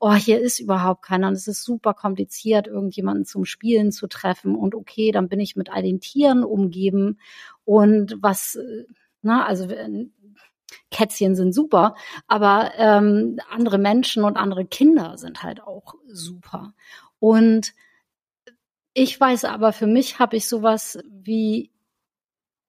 [0.00, 1.28] oh, hier ist überhaupt keiner.
[1.28, 4.56] Und es ist super kompliziert, irgendjemanden zum Spielen zu treffen.
[4.56, 7.20] Und okay, dann bin ich mit all den Tieren umgeben.
[7.64, 8.58] Und was,
[9.22, 9.68] na, also
[10.90, 11.94] Kätzchen sind super,
[12.26, 16.74] aber ähm, andere Menschen und andere Kinder sind halt auch super.
[17.18, 17.74] Und
[18.94, 21.70] ich weiß aber, für mich habe ich sowas wie,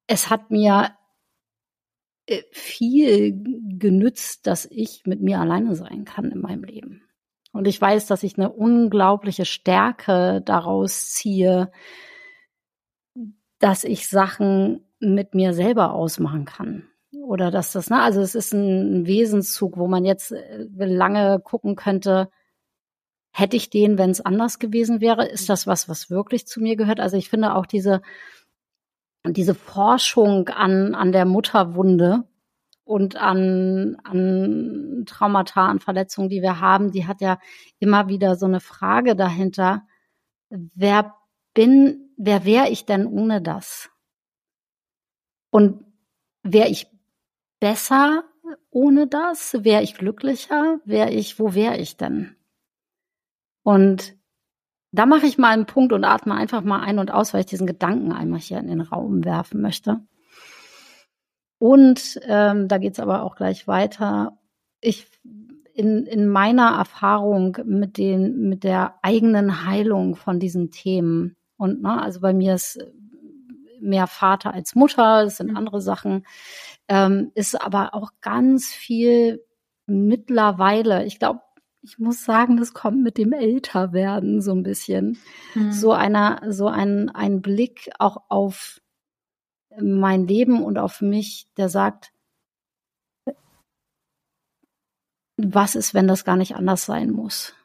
[0.07, 0.95] es hat mir
[2.27, 3.41] äh, viel
[3.77, 7.03] genützt, dass ich mit mir alleine sein kann in meinem Leben.
[7.51, 11.71] Und ich weiß, dass ich eine unglaubliche Stärke daraus ziehe,
[13.59, 16.87] dass ich Sachen mit mir selber ausmachen kann.
[17.11, 21.75] Oder dass das, ne, also es ist ein Wesenszug, wo man jetzt äh, lange gucken
[21.75, 22.29] könnte,
[23.33, 25.25] Hätte ich den, wenn es anders gewesen wäre?
[25.25, 26.99] Ist das was, was wirklich zu mir gehört?
[26.99, 28.01] Also ich finde auch diese,
[29.25, 32.25] diese Forschung an, an der Mutterwunde
[32.83, 37.39] und an, an Traumata, an Verletzungen, die wir haben, die hat ja
[37.79, 39.83] immer wieder so eine Frage dahinter.
[40.49, 41.15] Wer
[41.53, 43.90] bin, wer wäre ich denn ohne das?
[45.51, 45.85] Und
[46.43, 46.87] wäre ich
[47.59, 48.23] besser
[48.71, 49.63] ohne das?
[49.63, 50.79] Wäre ich glücklicher?
[50.85, 52.35] Wäre ich, wo wäre ich denn?
[53.63, 54.15] Und
[54.91, 57.45] da mache ich mal einen Punkt und atme einfach mal ein und aus, weil ich
[57.45, 60.01] diesen Gedanken einmal hier in den Raum werfen möchte.
[61.59, 64.37] Und ähm, da geht's aber auch gleich weiter.
[64.81, 65.07] Ich
[65.73, 72.01] in, in meiner Erfahrung mit den mit der eigenen Heilung von diesen Themen und ne,
[72.01, 72.79] also bei mir ist
[73.81, 75.57] mehr Vater als Mutter, es sind mhm.
[75.57, 76.25] andere Sachen,
[76.87, 79.43] ähm, ist aber auch ganz viel
[79.85, 81.05] mittlerweile.
[81.05, 81.41] Ich glaube,
[81.83, 85.17] ich muss sagen, das kommt mit dem Älterwerden so ein bisschen.
[85.55, 85.71] Mhm.
[85.71, 88.81] So einer, so ein, ein Blick auch auf
[89.79, 92.11] mein Leben und auf mich, der sagt,
[95.37, 97.55] was ist, wenn das gar nicht anders sein muss?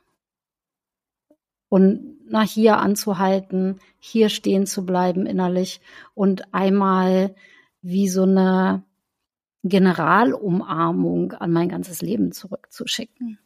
[1.68, 5.80] Und nach hier anzuhalten, hier stehen zu bleiben innerlich
[6.14, 7.34] und einmal
[7.82, 8.82] wie so eine
[9.62, 13.38] Generalumarmung an mein ganzes Leben zurückzuschicken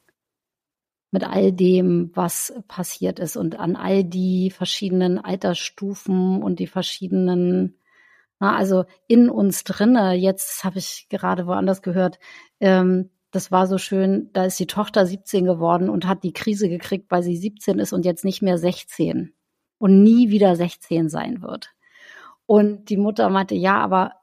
[1.11, 7.77] mit all dem, was passiert ist und an all die verschiedenen Altersstufen und die verschiedenen,
[8.39, 10.15] na, also in uns drinne.
[10.15, 12.19] Jetzt habe ich gerade woanders gehört,
[12.61, 16.69] ähm, das war so schön, da ist die Tochter 17 geworden und hat die Krise
[16.69, 19.35] gekriegt, weil sie 17 ist und jetzt nicht mehr 16
[19.79, 21.71] und nie wieder 16 sein wird.
[22.47, 24.15] Und die Mutter meinte, ja, aber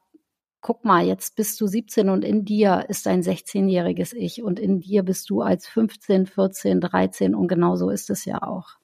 [0.60, 4.80] guck mal, jetzt bist du 17 und in dir ist ein 16-jähriges Ich und in
[4.80, 8.76] dir bist du als 15, 14, 13 und genau so ist es ja auch.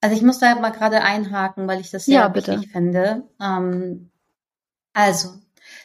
[0.00, 3.22] Also ich muss da mal gerade einhaken, weil ich das sehr ja, wichtig finde.
[3.40, 4.10] Ähm,
[4.92, 5.34] also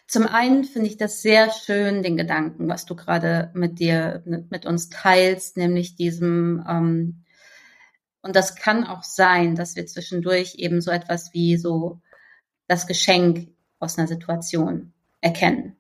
[0.08, 4.52] zum einen finde ich das sehr schön, den Gedanken, was du gerade mit dir, mit,
[4.52, 7.24] mit uns teilst, nämlich diesem, ähm,
[8.22, 12.02] und das kann auch sein, dass wir zwischendurch eben so etwas wie so
[12.68, 15.76] das Geschenk aus einer Situation erkennen.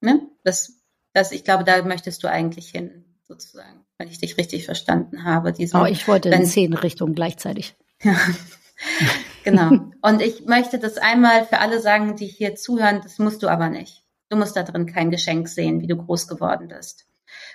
[0.00, 0.20] Ne?
[0.44, 0.74] Das,
[1.12, 5.52] das, ich glaube, da möchtest du eigentlich hin, sozusagen, wenn ich dich richtig verstanden habe.
[5.52, 7.74] Diesen, oh, ich wollte in zehn Richtungen gleichzeitig.
[8.02, 8.16] Ja,
[9.44, 9.70] genau.
[10.02, 13.68] Und ich möchte das einmal für alle sagen, die hier zuhören, das musst du aber
[13.68, 14.02] nicht.
[14.28, 17.06] Du musst da drin kein Geschenk sehen, wie du groß geworden bist.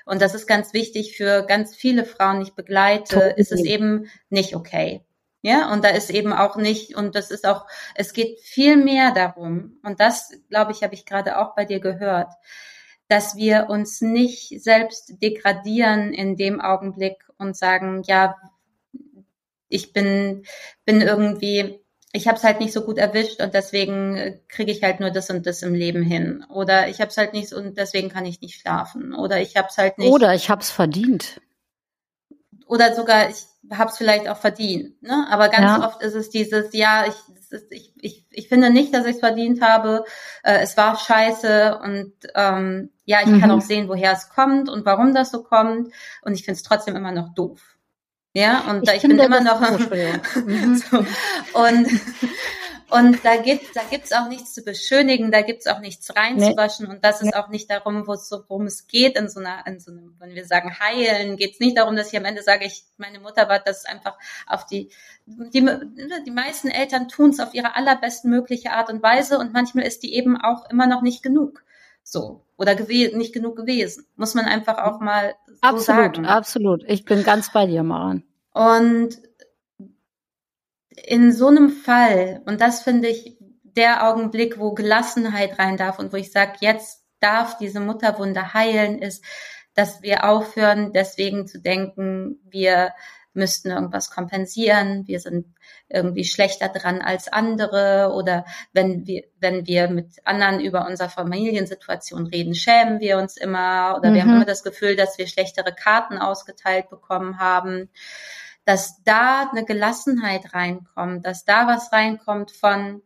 [0.05, 4.09] Und das ist ganz wichtig für ganz viele Frauen, die ich begleite, ist es eben
[4.29, 5.03] nicht okay.
[5.41, 9.11] Ja, und da ist eben auch nicht, und das ist auch, es geht viel mehr
[9.13, 12.33] darum, und das, glaube ich, habe ich gerade auch bei dir gehört,
[13.07, 18.35] dass wir uns nicht selbst degradieren in dem Augenblick und sagen, ja,
[19.69, 20.43] ich bin,
[20.85, 21.79] bin irgendwie,
[22.11, 25.29] ich habe es halt nicht so gut erwischt und deswegen kriege ich halt nur das
[25.29, 26.43] und das im Leben hin.
[26.49, 29.13] Oder ich habe es halt nicht und deswegen kann ich nicht schlafen.
[29.13, 30.11] Oder ich habe es halt nicht.
[30.11, 31.39] Oder ich habe es verdient.
[32.65, 35.01] Oder sogar, ich habe es vielleicht auch verdient.
[35.01, 35.27] Ne?
[35.29, 35.87] Aber ganz ja.
[35.87, 37.15] oft ist es dieses, ja, ich,
[37.69, 40.03] ich, ich, ich finde nicht, dass ich es verdient habe.
[40.43, 43.41] Äh, es war scheiße und ähm, ja, ich mhm.
[43.41, 45.91] kann auch sehen, woher es kommt und warum das so kommt.
[46.21, 47.78] Und ich finde es trotzdem immer noch doof.
[48.33, 49.59] Ja, und ich, ich bin immer noch
[50.35, 50.75] mhm.
[50.75, 50.97] so,
[51.53, 51.87] und
[52.91, 56.93] und da gibt da gibt's auch nichts zu beschönigen, da gibt's auch nichts reinzuwaschen nee.
[56.93, 57.33] und das ist nee.
[57.33, 60.15] auch nicht darum, wo es so, worum es geht in so einer, in so einem,
[60.19, 63.49] wenn wir sagen heilen, geht's nicht darum, dass ich am Ende sage, ich meine Mutter
[63.49, 64.17] war das einfach
[64.47, 64.89] auf die
[65.25, 65.67] die,
[66.25, 70.15] die meisten Eltern tun's auf ihre allerbesten mögliche Art und Weise und manchmal ist die
[70.15, 71.63] eben auch immer noch nicht genug.
[72.11, 72.43] So.
[72.57, 74.07] Oder nicht genug gewesen.
[74.15, 76.25] Muss man einfach auch mal so absolut, sagen.
[76.25, 78.23] Absolut, Ich bin ganz bei dir, Maren.
[78.51, 79.17] Und
[81.05, 86.11] in so einem Fall, und das finde ich der Augenblick, wo Gelassenheit rein darf und
[86.11, 89.23] wo ich sage, jetzt darf diese Mutterwunde heilen, ist,
[89.75, 92.91] dass wir aufhören, deswegen zu denken, wir
[93.33, 95.45] müssten irgendwas kompensieren, wir sind
[95.87, 102.27] irgendwie schlechter dran als andere oder wenn wir, wenn wir mit anderen über unsere Familiensituation
[102.27, 104.13] reden, schämen wir uns immer oder mhm.
[104.13, 104.35] wir haben mhm.
[104.37, 107.89] immer das Gefühl, dass wir schlechtere Karten ausgeteilt bekommen haben
[108.69, 113.01] dass da eine Gelassenheit reinkommt, dass da was reinkommt von,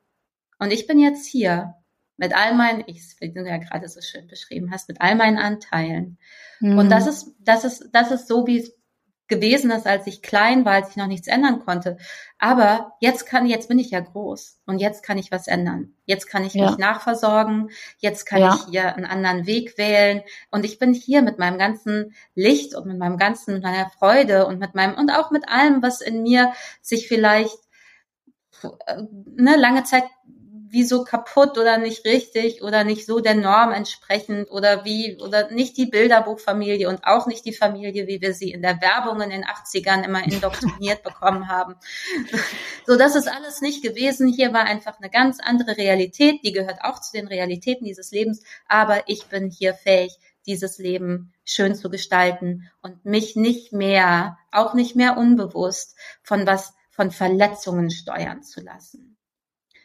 [0.60, 1.76] und ich bin jetzt hier
[2.18, 5.38] mit all meinen Ichs, wie du ja gerade so schön beschrieben hast, mit all meinen
[5.38, 6.18] Anteilen.
[6.60, 6.78] Mhm.
[6.78, 8.76] Und das ist, das ist, das ist so, wie es
[9.28, 11.98] gewesen ist, als ich klein war, als ich noch nichts ändern konnte.
[12.38, 15.94] Aber jetzt kann, jetzt bin ich ja groß und jetzt kann ich was ändern.
[16.06, 16.70] Jetzt kann ich ja.
[16.70, 17.70] mich nachversorgen.
[18.00, 18.56] Jetzt kann ja.
[18.56, 20.22] ich hier einen anderen Weg wählen.
[20.52, 24.46] Und ich bin hier mit meinem ganzen Licht und mit meinem ganzen, mit meiner Freude
[24.46, 26.52] und mit meinem, und auch mit allem, was in mir
[26.82, 27.58] sich vielleicht,
[28.64, 29.04] äh,
[29.36, 30.04] ne, lange Zeit
[30.74, 35.52] wie so kaputt oder nicht richtig oder nicht so der Norm entsprechend oder wie oder
[35.52, 39.30] nicht die Bilderbuchfamilie und auch nicht die Familie, wie wir sie in der Werbung in
[39.30, 41.76] den 80ern immer indoktriniert bekommen haben.
[42.88, 44.28] So, das ist alles nicht gewesen.
[44.28, 48.42] Hier war einfach eine ganz andere Realität, die gehört auch zu den Realitäten dieses Lebens,
[48.68, 50.18] aber ich bin hier fähig,
[50.48, 56.74] dieses Leben schön zu gestalten und mich nicht mehr, auch nicht mehr unbewusst von was,
[56.90, 59.13] von Verletzungen steuern zu lassen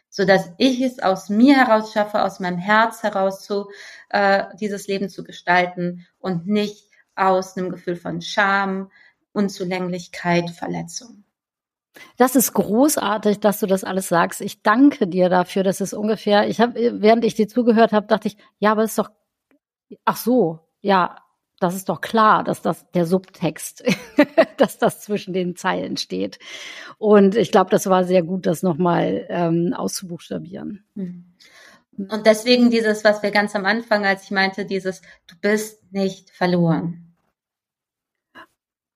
[0.09, 3.69] so dass ich es aus mir heraus schaffe, aus meinem Herz heraus zu
[4.09, 8.91] äh, dieses Leben zu gestalten und nicht aus einem Gefühl von Scham,
[9.33, 11.23] Unzulänglichkeit, Verletzung.
[12.17, 14.41] Das ist großartig, dass du das alles sagst.
[14.41, 15.63] Ich danke dir dafür.
[15.63, 18.91] Das ist ungefähr, ich habe, während ich dir zugehört habe, dachte ich, ja, aber das
[18.91, 19.11] ist doch,
[20.05, 21.17] ach so, ja,
[21.59, 23.83] das ist doch klar, dass das der Subtext,
[24.57, 26.39] dass das zwischen den Zeilen steht.
[26.97, 30.83] Und ich glaube, das war sehr gut, das nochmal ähm, auszubuchstabieren.
[30.95, 31.25] Mhm.
[31.97, 36.29] Und deswegen dieses, was wir ganz am Anfang, als ich meinte, dieses, du bist nicht
[36.29, 37.13] verloren.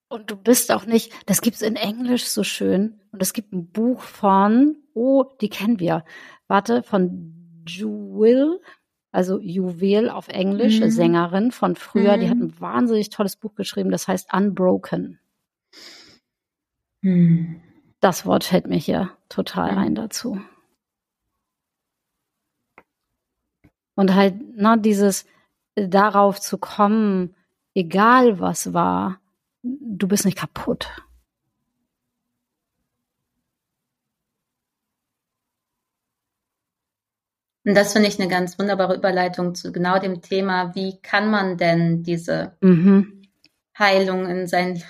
[0.07, 3.01] Und du bist auch nicht, das gibt's in Englisch so schön.
[3.11, 6.05] Und es gibt ein Buch von, oh, die kennen wir.
[6.47, 8.61] Warte, von Jewel,
[9.13, 10.89] also Juwel auf Englisch, mhm.
[10.89, 12.21] Sängerin von früher, mhm.
[12.21, 12.43] die hat mhm.
[12.43, 15.19] ein wahnsinnig tolles Buch geschrieben, das heißt Unbroken.
[17.01, 17.61] Mhm.
[17.99, 20.41] Das Wort fällt mir hier total ein dazu.
[23.95, 25.25] Und halt, na, dieses
[25.75, 27.35] äh, darauf zu kommen,
[27.75, 29.19] egal was war,
[29.61, 30.89] du bist nicht kaputt.
[37.65, 41.57] Und das finde ich eine ganz wunderbare Überleitung zu genau dem Thema, wie kann man
[41.57, 43.21] denn diese mhm.
[43.77, 44.83] Heilung in sein,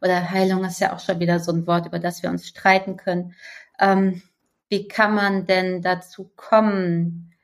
[0.00, 2.96] oder Heilung ist ja auch schon wieder so ein Wort, über das wir uns streiten
[2.96, 3.34] können.
[3.78, 4.22] Ähm,
[4.70, 7.34] wie kann man denn dazu kommen,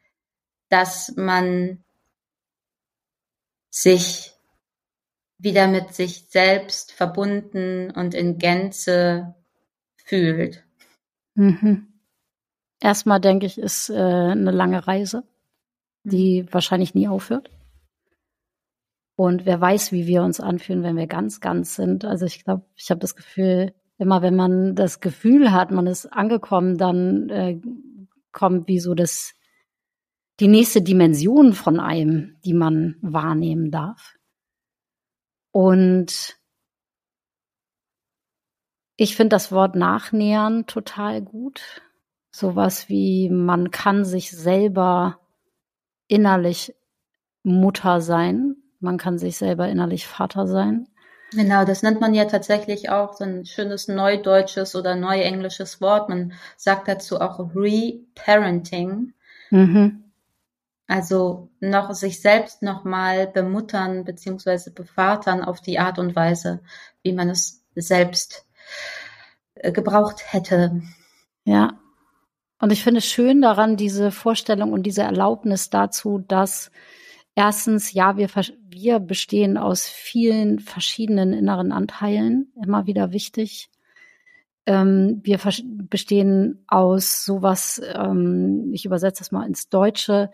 [0.69, 1.85] dass man
[3.71, 4.33] sich
[5.39, 9.35] wieder mit sich selbst verbunden und in Gänze
[9.97, 10.65] fühlt?
[11.35, 11.93] Mhm.
[12.85, 15.24] Erstmal denke ich, ist äh, eine lange Reise,
[16.03, 16.53] die mhm.
[16.53, 17.49] wahrscheinlich nie aufhört.
[19.16, 22.05] Und wer weiß, wie wir uns anfühlen, wenn wir ganz, ganz sind.
[22.05, 26.12] Also ich glaube, ich habe das Gefühl, immer wenn man das Gefühl hat, man ist
[26.12, 27.59] angekommen, dann äh,
[28.32, 29.32] kommt wie so das
[30.41, 34.14] die nächste Dimension von einem, die man wahrnehmen darf.
[35.53, 36.37] Und
[38.97, 41.80] ich finde das Wort Nachnähern total gut
[42.35, 45.20] sowas wie, man kann sich selber
[46.09, 46.74] innerlich
[47.45, 50.89] Mutter sein, man kann sich selber innerlich Vater sein.
[51.30, 56.09] Genau, das nennt man ja tatsächlich auch so ein schönes neudeutsches oder neuenglisches Wort.
[56.09, 59.14] Man sagt dazu auch Reparenting.
[59.51, 60.05] Mhm.
[60.89, 66.61] Also noch sich selbst nochmal bemuttern beziehungsweise bevatern auf die Art und Weise,
[67.03, 68.45] wie man es selbst
[69.55, 70.82] äh, gebraucht hätte.
[71.45, 71.78] Ja,
[72.61, 76.71] Und ich finde schön daran diese Vorstellung und diese Erlaubnis dazu, dass
[77.35, 78.29] erstens, ja, wir,
[78.69, 83.71] wir bestehen aus vielen verschiedenen inneren Anteilen, immer wieder wichtig.
[84.67, 85.39] Ähm, wir
[85.89, 90.31] bestehen aus sowas, ähm, ich übersetze das mal ins Deutsche,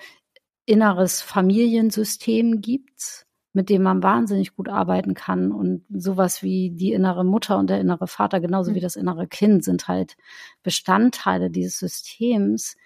[0.66, 5.52] inneres Familiensystem gibt's, mit dem man wahnsinnig gut arbeiten kann.
[5.52, 9.64] Und sowas wie die innere Mutter und der innere Vater, genauso wie das innere Kind,
[9.64, 10.16] sind halt
[10.62, 12.76] Bestandteile dieses Systems,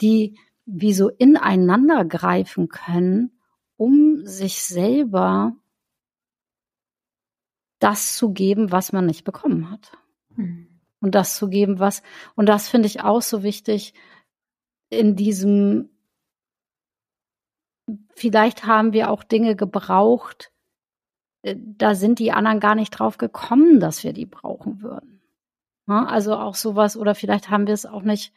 [0.00, 3.38] die wie so ineinander greifen können,
[3.76, 5.54] um sich selber
[7.78, 9.92] das zu geben, was man nicht bekommen hat.
[10.34, 10.68] Mhm
[11.00, 12.02] und das zu geben, was,
[12.34, 13.94] und das finde ich auch so wichtig
[14.90, 15.90] in diesem,
[18.14, 20.52] vielleicht haben wir auch Dinge gebraucht,
[21.42, 25.20] äh, da sind die anderen gar nicht drauf gekommen, dass wir die brauchen würden.
[25.86, 28.32] Ja, also auch sowas, oder vielleicht haben wir es auch nicht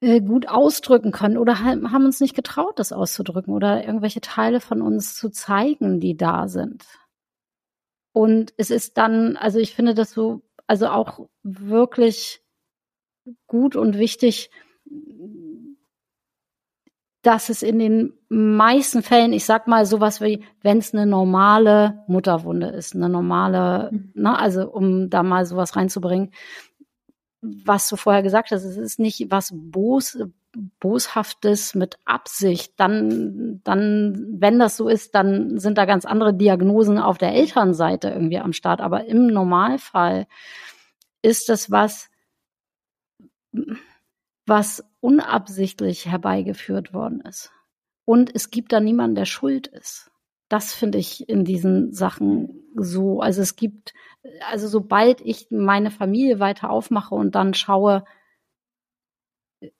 [0.00, 4.80] äh, gut ausdrücken können oder haben uns nicht getraut, das auszudrücken oder irgendwelche Teile von
[4.80, 6.86] uns zu zeigen, die da sind.
[8.12, 12.44] Und es ist dann, also ich finde das so also auch wirklich
[13.48, 14.52] gut und wichtig,
[17.22, 22.02] dass es in den meisten Fällen, ich sag mal sowas wie, wenn es eine normale
[22.06, 24.12] Mutterwunde ist, eine normale, mhm.
[24.14, 26.32] ne, also um da mal sowas reinzubringen,
[27.42, 30.18] was du vorher gesagt hast, es ist nicht was Bos,
[30.80, 36.98] Boshaftes mit Absicht, dann, dann, wenn das so ist, dann sind da ganz andere Diagnosen
[36.98, 38.80] auf der Elternseite irgendwie am Start.
[38.80, 40.26] Aber im Normalfall
[41.22, 42.10] ist das was,
[44.50, 47.52] was unabsichtlich herbeigeführt worden ist.
[48.04, 50.10] Und es gibt da niemanden, der schuld ist.
[50.48, 53.20] Das finde ich in diesen Sachen so.
[53.20, 53.94] Also es gibt,
[54.50, 58.04] also sobald ich meine Familie weiter aufmache und dann schaue,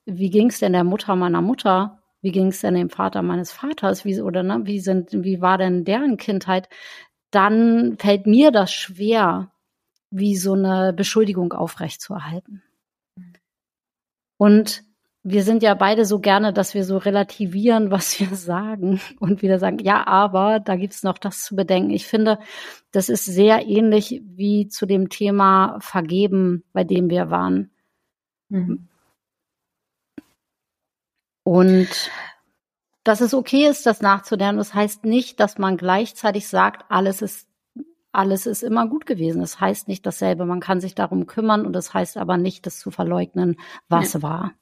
[0.05, 2.01] wie ging es denn der Mutter meiner Mutter?
[2.23, 4.05] Wie ging es denn dem Vater meines Vaters?
[4.05, 6.69] Wie, oder ne, wie sind, wie war denn deren Kindheit?
[7.33, 9.51] Dann fällt mir das schwer,
[10.11, 12.63] wie so eine Beschuldigung aufrechtzuerhalten.
[14.41, 14.85] Und
[15.23, 19.59] wir sind ja beide so gerne, dass wir so relativieren, was wir sagen und wieder
[19.59, 21.91] sagen, ja, aber da gibt's noch das zu bedenken.
[21.91, 22.39] Ich finde,
[22.91, 27.71] das ist sehr ähnlich wie zu dem Thema Vergeben, bei dem wir waren.
[28.49, 28.89] Mhm.
[31.43, 32.11] Und
[33.05, 37.47] dass es okay ist, das nachzulernen, das heißt nicht, dass man gleichzeitig sagt, alles ist
[38.13, 39.41] alles ist immer gut gewesen.
[39.41, 40.45] Das heißt nicht dasselbe.
[40.45, 43.57] Man kann sich darum kümmern und das heißt aber nicht, das zu verleugnen,
[43.89, 44.23] was ja.
[44.23, 44.53] war.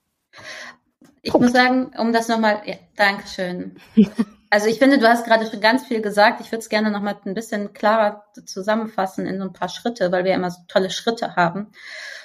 [1.23, 1.47] Ich Punkt.
[1.47, 3.77] muss sagen, um das nochmal, ja, Dankeschön.
[4.51, 6.41] Also ich finde, du hast gerade schon ganz viel gesagt.
[6.41, 10.25] Ich würde es gerne nochmal ein bisschen klarer zusammenfassen in so ein paar Schritte, weil
[10.25, 11.71] wir immer so tolle Schritte haben.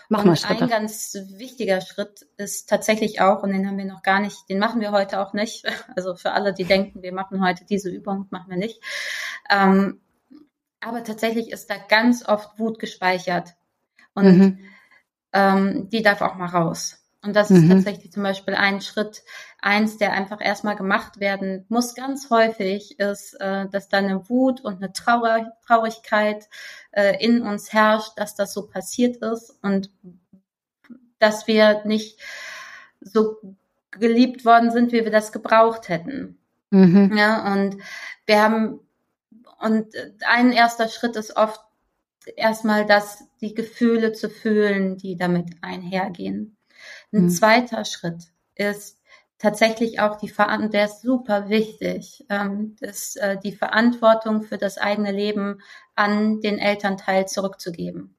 [0.10, 0.64] Machen wir Schritte.
[0.64, 4.60] Ein ganz wichtiger Schritt ist tatsächlich auch, und den haben wir noch gar nicht, den
[4.60, 5.66] machen wir heute auch nicht.
[5.96, 8.82] Also für alle, die denken, wir machen heute diese Übung, machen wir nicht.
[9.50, 10.00] Ähm,
[10.84, 13.56] aber tatsächlich ist da ganz oft Wut gespeichert.
[14.14, 14.60] Und mhm.
[15.32, 17.00] ähm, die darf auch mal raus.
[17.24, 17.70] Und das ist mhm.
[17.70, 19.24] tatsächlich zum Beispiel ein Schritt,
[19.62, 24.60] eins, der einfach erstmal gemacht werden muss, ganz häufig, ist, äh, dass da eine Wut
[24.60, 26.50] und eine Trauer Traurigkeit
[26.92, 29.90] äh, in uns herrscht, dass das so passiert ist und
[31.20, 32.20] dass wir nicht
[33.00, 33.38] so
[33.92, 36.38] geliebt worden sind, wie wir das gebraucht hätten.
[36.72, 37.16] Mhm.
[37.16, 37.78] Ja, und
[38.26, 38.82] wir haben
[39.64, 39.96] und
[40.26, 41.62] ein erster Schritt ist oft
[42.36, 46.58] erstmal das, die Gefühle zu fühlen, die damit einhergehen.
[47.12, 47.30] Ein mhm.
[47.30, 48.24] zweiter Schritt
[48.56, 49.00] ist
[49.38, 54.78] tatsächlich auch die Verantwortung, der ist super wichtig, ähm, ist äh, die Verantwortung für das
[54.78, 55.62] eigene Leben
[55.96, 58.16] an den Elternteil zurückzugeben.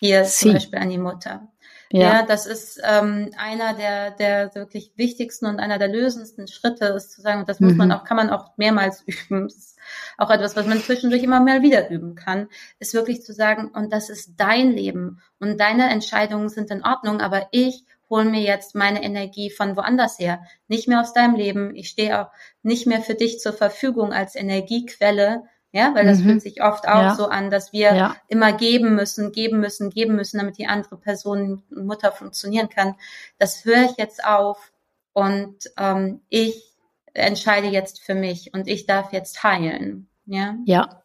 [0.00, 0.46] Hier Sie.
[0.46, 1.51] zum Beispiel an die Mutter.
[1.92, 6.86] Ja, ja das ist ähm, einer der, der wirklich wichtigsten und einer der lösendsten Schritte,
[6.86, 7.78] ist zu sagen, und das muss mhm.
[7.78, 9.44] man auch, kann man auch mehrmals üben.
[9.44, 9.78] Das ist
[10.18, 13.92] auch etwas, was man zwischendurch immer mehr wieder üben kann, ist wirklich zu sagen, und
[13.92, 18.74] das ist dein Leben und deine Entscheidungen sind in Ordnung, aber ich hole mir jetzt
[18.74, 21.74] meine Energie von woanders her, nicht mehr aus deinem Leben.
[21.74, 22.30] Ich stehe auch
[22.62, 26.24] nicht mehr für dich zur Verfügung als Energiequelle, ja, weil das mhm.
[26.24, 27.14] fühlt sich oft auch ja.
[27.14, 28.16] so an, dass wir ja.
[28.28, 32.94] immer geben müssen, geben müssen, geben müssen, damit die andere Person, Mutter funktionieren kann.
[33.38, 34.70] Das höre ich jetzt auf
[35.14, 36.74] und ähm, ich
[37.14, 40.08] entscheide jetzt für mich und ich darf jetzt heilen.
[40.26, 40.56] Ja.
[40.66, 41.02] Ja.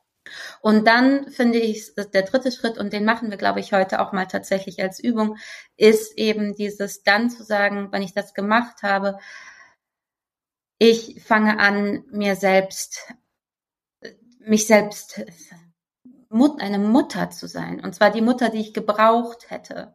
[0.59, 4.11] Und dann finde ich, der dritte Schritt, und den machen wir, glaube ich, heute auch
[4.11, 5.37] mal tatsächlich als Übung,
[5.77, 9.17] ist eben dieses dann zu sagen, wenn ich das gemacht habe,
[10.77, 13.13] ich fange an, mir selbst
[14.47, 15.21] mich selbst
[16.29, 17.79] Mut, eine Mutter zu sein.
[17.79, 19.93] Und zwar die Mutter, die ich gebraucht hätte.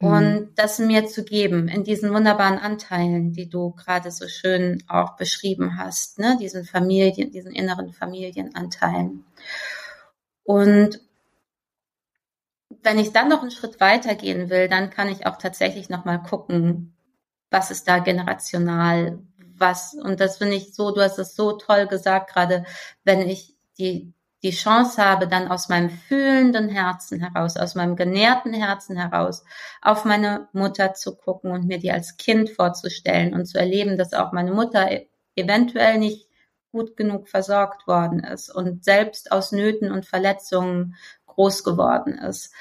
[0.00, 0.08] Mhm.
[0.08, 5.16] Und das mir zu geben in diesen wunderbaren Anteilen, die du gerade so schön auch
[5.16, 9.24] beschrieben hast, ne, diesen Familien, diesen inneren Familienanteilen.
[10.44, 11.00] Und
[12.82, 16.18] wenn ich dann noch einen Schritt weitergehen will, dann kann ich auch tatsächlich noch mal
[16.18, 16.94] gucken,
[17.50, 19.18] was ist da generational,
[19.56, 22.64] was, und das finde ich so, du hast es so toll gesagt, gerade
[23.04, 24.12] wenn ich die,
[24.42, 29.44] die Chance habe, dann aus meinem fühlenden Herzen heraus, aus meinem genährten Herzen heraus,
[29.82, 34.12] auf meine Mutter zu gucken und mir die als Kind vorzustellen und zu erleben, dass
[34.12, 36.28] auch meine Mutter e-, eventuell nicht
[36.72, 40.96] gut genug versorgt worden ist und selbst aus Nöten und Verletzungen
[41.26, 42.52] groß geworden ist.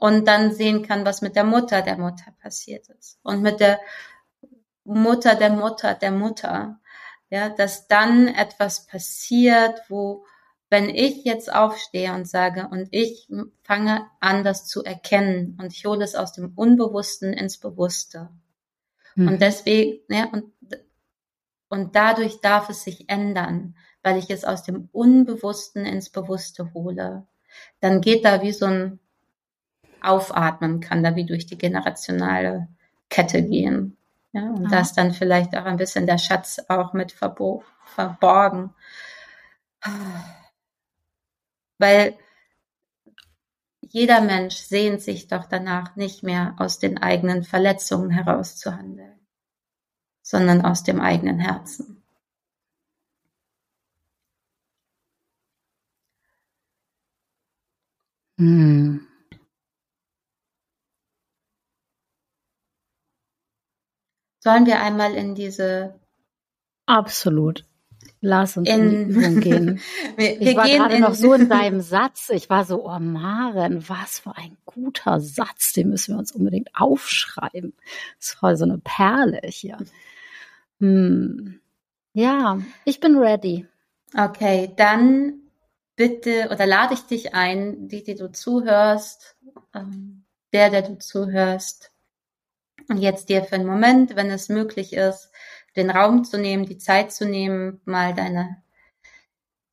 [0.00, 3.18] Und dann sehen kann, was mit der Mutter der Mutter passiert ist.
[3.22, 3.80] Und mit der
[4.84, 6.80] Mutter der Mutter der Mutter.
[7.30, 10.24] Ja, dass dann etwas passiert, wo,
[10.70, 13.28] wenn ich jetzt aufstehe und sage, und ich
[13.62, 18.30] fange an, das zu erkennen, und ich hole es aus dem Unbewussten ins Bewusste.
[19.14, 19.28] Mhm.
[19.28, 20.44] Und deswegen, ja, und,
[21.68, 27.26] und dadurch darf es sich ändern, weil ich es aus dem Unbewussten ins Bewusste hole
[27.80, 28.98] dann geht da wie so ein
[30.00, 32.68] Aufatmen, kann da wie durch die generationale
[33.08, 33.96] Kette gehen.
[34.32, 34.68] Ja, und ja.
[34.68, 38.74] da ist dann vielleicht auch ein bisschen der Schatz auch mit verborgen.
[41.78, 42.18] Weil
[43.80, 49.18] jeder Mensch sehnt sich doch danach nicht mehr aus den eigenen Verletzungen heraus zu handeln,
[50.22, 52.02] sondern aus dem eigenen Herzen.
[58.38, 59.07] Hm.
[64.48, 66.00] Sollen wir einmal in diese
[66.86, 67.66] Absolut.
[68.22, 69.80] Lass uns in, in die Übung gehen.
[70.16, 72.30] wir, ich war gerade noch so in deinem Satz.
[72.30, 75.74] Ich war so, oh Maren, was für ein guter Satz.
[75.74, 77.74] Den müssen wir uns unbedingt aufschreiben.
[78.18, 79.76] Das voll so eine Perle hier.
[80.80, 81.60] Hm.
[82.14, 83.66] Ja, ich bin ready.
[84.16, 85.42] Okay, dann
[85.94, 89.36] bitte oder lade ich dich ein, die, die du zuhörst,
[89.74, 90.24] ähm,
[90.54, 91.92] der, der du zuhörst,
[92.88, 95.30] und jetzt dir für einen Moment, wenn es möglich ist,
[95.76, 98.62] den Raum zu nehmen, die Zeit zu nehmen, mal deine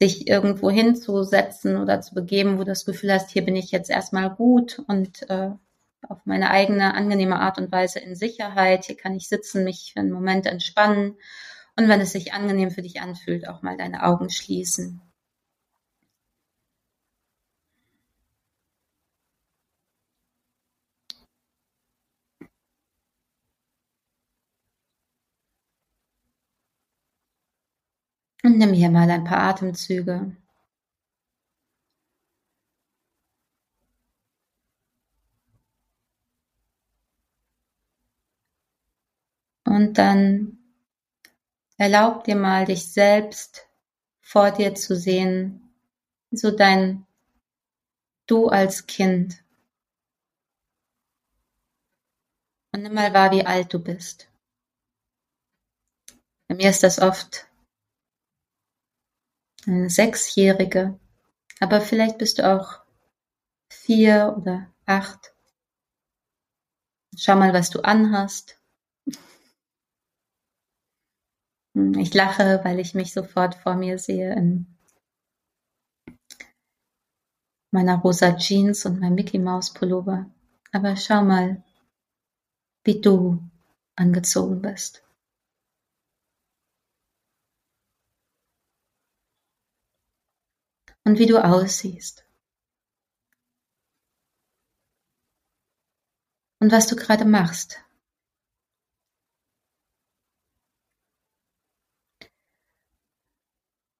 [0.01, 3.89] dich irgendwo hinzusetzen oder zu begeben, wo du das Gefühl hast, hier bin ich jetzt
[3.89, 5.51] erstmal gut und äh,
[6.07, 8.85] auf meine eigene angenehme Art und Weise in Sicherheit.
[8.85, 11.15] Hier kann ich sitzen, mich für einen Moment entspannen
[11.77, 15.01] und wenn es sich angenehm für dich anfühlt, auch mal deine Augen schließen.
[28.45, 30.37] Und nimm hier mal ein paar Atemzüge.
[39.63, 40.59] Und dann
[41.77, 43.67] erlaub dir mal, dich selbst
[44.21, 45.73] vor dir zu sehen,
[46.29, 47.07] so dein
[48.27, 49.43] Du als Kind.
[52.71, 54.29] Und nimm mal wahr, wie alt du bist.
[56.47, 57.47] Bei mir ist das oft
[59.67, 60.99] eine Sechsjährige,
[61.59, 62.79] aber vielleicht bist du auch
[63.69, 65.33] vier oder acht.
[67.17, 68.59] Schau mal, was du anhast.
[71.97, 74.77] Ich lache, weil ich mich sofort vor mir sehe in
[77.71, 80.29] meiner rosa Jeans und meinem Mickey Maus Pullover.
[80.71, 81.63] Aber schau mal,
[82.85, 83.39] wie du
[83.95, 85.04] angezogen bist.
[91.05, 92.25] Und wie du aussiehst.
[96.59, 97.79] Und was du gerade machst.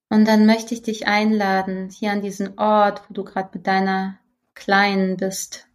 [0.10, 4.20] Und dann möchte ich dich einladen, hier an diesen Ort, wo du gerade mit deiner
[4.54, 5.68] Kleinen bist.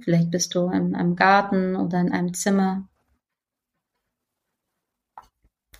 [0.00, 2.88] Vielleicht bist du in einem Garten oder in einem Zimmer.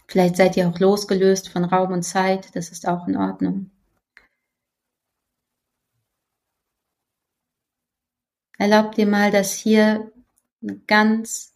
[0.08, 3.70] Vielleicht seid ihr auch losgelöst von Raum und Zeit, das ist auch in Ordnung.
[8.58, 10.10] Erlaub dir mal, dass hier
[10.62, 11.54] eine ganz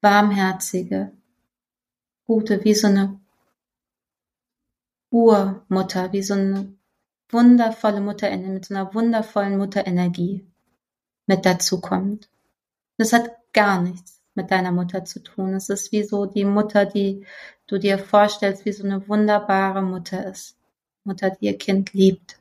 [0.00, 1.12] warmherzige,
[2.26, 3.20] gute, wie so eine
[5.10, 6.76] Urmutter, wie so eine
[7.28, 10.46] wundervolle Mutter mit so einer wundervollen Mutterenergie
[11.26, 12.28] mit dazu kommt.
[12.98, 15.54] Das hat gar nichts mit deiner Mutter zu tun.
[15.54, 17.24] Es ist wie so die Mutter, die
[17.66, 20.56] du dir vorstellst, wie so eine wunderbare Mutter ist.
[21.04, 22.38] Mutter, die ihr Kind liebt.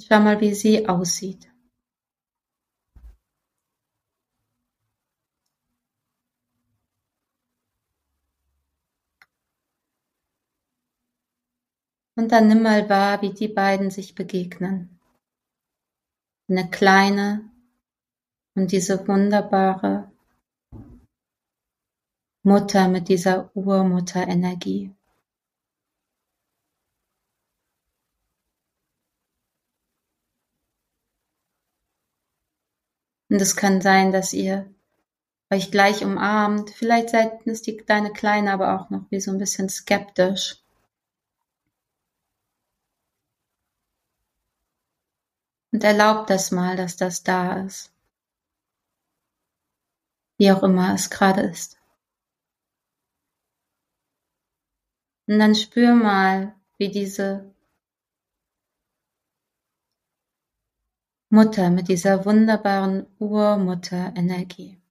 [0.00, 1.52] Schau mal, wie sie aussieht.
[12.14, 15.00] Und dann nimm mal wahr, wie die beiden sich begegnen.
[16.48, 17.50] Eine kleine
[18.54, 20.12] und diese wunderbare
[22.44, 24.94] Mutter mit dieser Urmutterenergie.
[33.32, 34.70] Und es kann sein, dass ihr
[35.50, 36.68] euch gleich umarmt.
[36.68, 40.62] Vielleicht seid ist die deine Kleine aber auch noch wie so ein bisschen skeptisch.
[45.72, 47.90] Und erlaubt das mal, dass das da ist.
[50.36, 51.78] Wie auch immer es gerade ist.
[55.26, 57.51] Und dann spür mal, wie diese
[61.32, 64.82] Mutter mit dieser wunderbaren Urmutter-Energie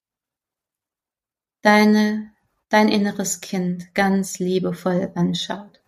[1.61, 2.33] deine,
[2.69, 5.81] dein inneres Kind ganz liebevoll anschaut.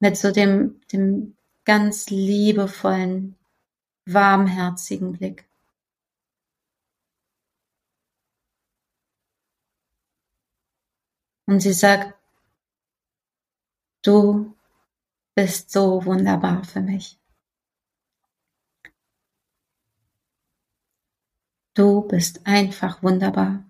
[0.00, 3.36] Mit so dem, dem ganz liebevollen,
[4.04, 5.48] warmherzigen Blick.
[11.46, 12.14] Und sie sagt,
[14.02, 14.56] du
[15.36, 17.20] bist so wunderbar für mich.
[21.76, 23.62] Du bist einfach wunderbar.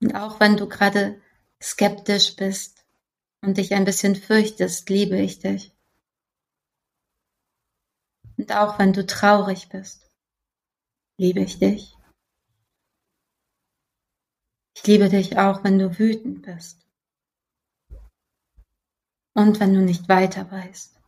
[0.00, 1.20] Und auch wenn du gerade
[1.60, 2.86] skeptisch bist
[3.42, 5.72] und dich ein bisschen fürchtest, liebe ich dich.
[8.36, 10.08] Und auch wenn du traurig bist,
[11.18, 11.96] liebe ich dich.
[14.76, 16.86] Ich liebe dich auch, wenn du wütend bist.
[19.34, 20.99] Und wenn du nicht weiter weißt.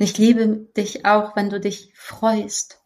[0.00, 2.80] Ich liebe dich auch, wenn du dich freust.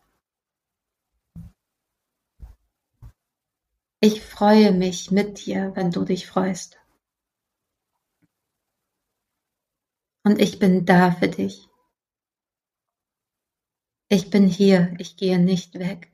[4.00, 6.78] Ich freue mich mit dir, wenn du dich freust.
[10.24, 11.68] Und ich bin da für dich.
[14.08, 16.10] Ich bin hier, ich gehe nicht weg.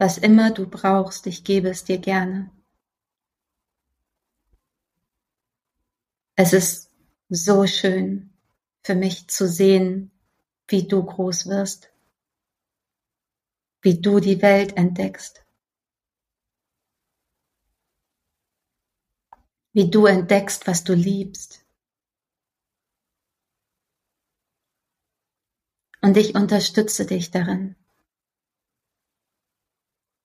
[0.00, 2.57] Was immer du brauchst, ich gebe es dir gerne.
[6.40, 6.92] Es ist
[7.28, 8.32] so schön
[8.84, 10.12] für mich zu sehen,
[10.68, 11.90] wie du groß wirst,
[13.82, 15.44] wie du die Welt entdeckst,
[19.72, 21.66] wie du entdeckst, was du liebst.
[26.02, 27.74] Und ich unterstütze dich darin.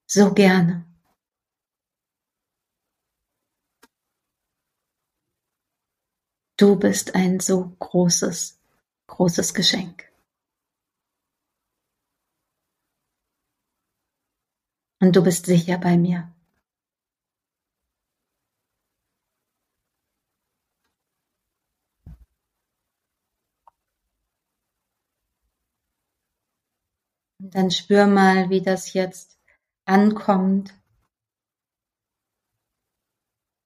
[0.06, 0.93] So gerne.
[6.64, 8.58] Du bist ein so großes,
[9.08, 10.10] großes Geschenk.
[14.98, 16.32] Und du bist sicher bei mir.
[27.40, 29.38] Und dann spür mal, wie das jetzt
[29.84, 30.72] ankommt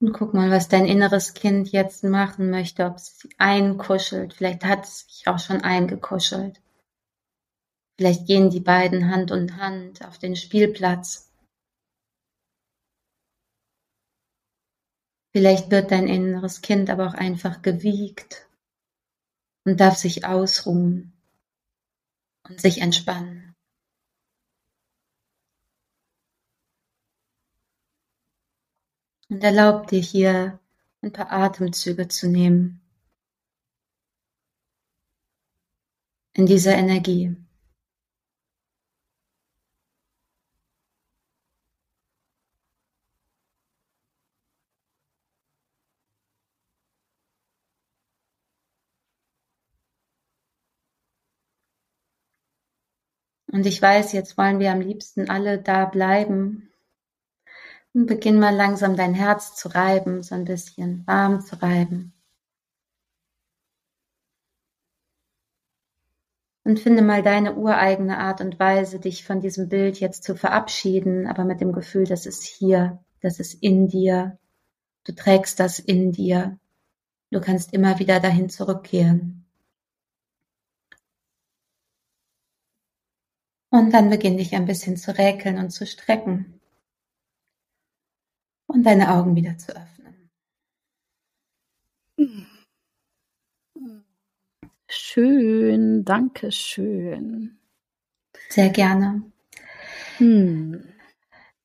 [0.00, 4.34] und guck mal, was dein inneres Kind jetzt machen möchte, ob es sich einkuschelt.
[4.34, 6.60] Vielleicht hat es sich auch schon eingekuschelt.
[7.98, 11.32] Vielleicht gehen die beiden Hand in Hand auf den Spielplatz.
[15.34, 18.48] Vielleicht wird dein inneres Kind aber auch einfach gewiegt
[19.64, 21.12] und darf sich ausruhen
[22.48, 23.47] und sich entspannen.
[29.30, 30.58] Und erlaub dir hier
[31.02, 32.80] ein paar Atemzüge zu nehmen.
[36.32, 37.36] In dieser Energie.
[53.50, 56.70] Und ich weiß, jetzt wollen wir am liebsten alle da bleiben,
[57.94, 62.12] und beginn mal langsam dein Herz zu reiben, so ein bisschen warm zu reiben.
[66.64, 71.26] Und finde mal deine ureigene Art und Weise, dich von diesem Bild jetzt zu verabschieden,
[71.26, 74.38] aber mit dem Gefühl, das ist hier, das ist in dir.
[75.04, 76.58] Du trägst das in dir.
[77.30, 79.46] Du kannst immer wieder dahin zurückkehren.
[83.70, 86.57] Und dann beginn dich ein bisschen zu räkeln und zu strecken.
[88.68, 90.30] Und deine Augen wieder zu öffnen.
[94.86, 97.58] Schön, danke schön.
[98.50, 99.22] Sehr gerne.
[100.18, 100.84] Hm.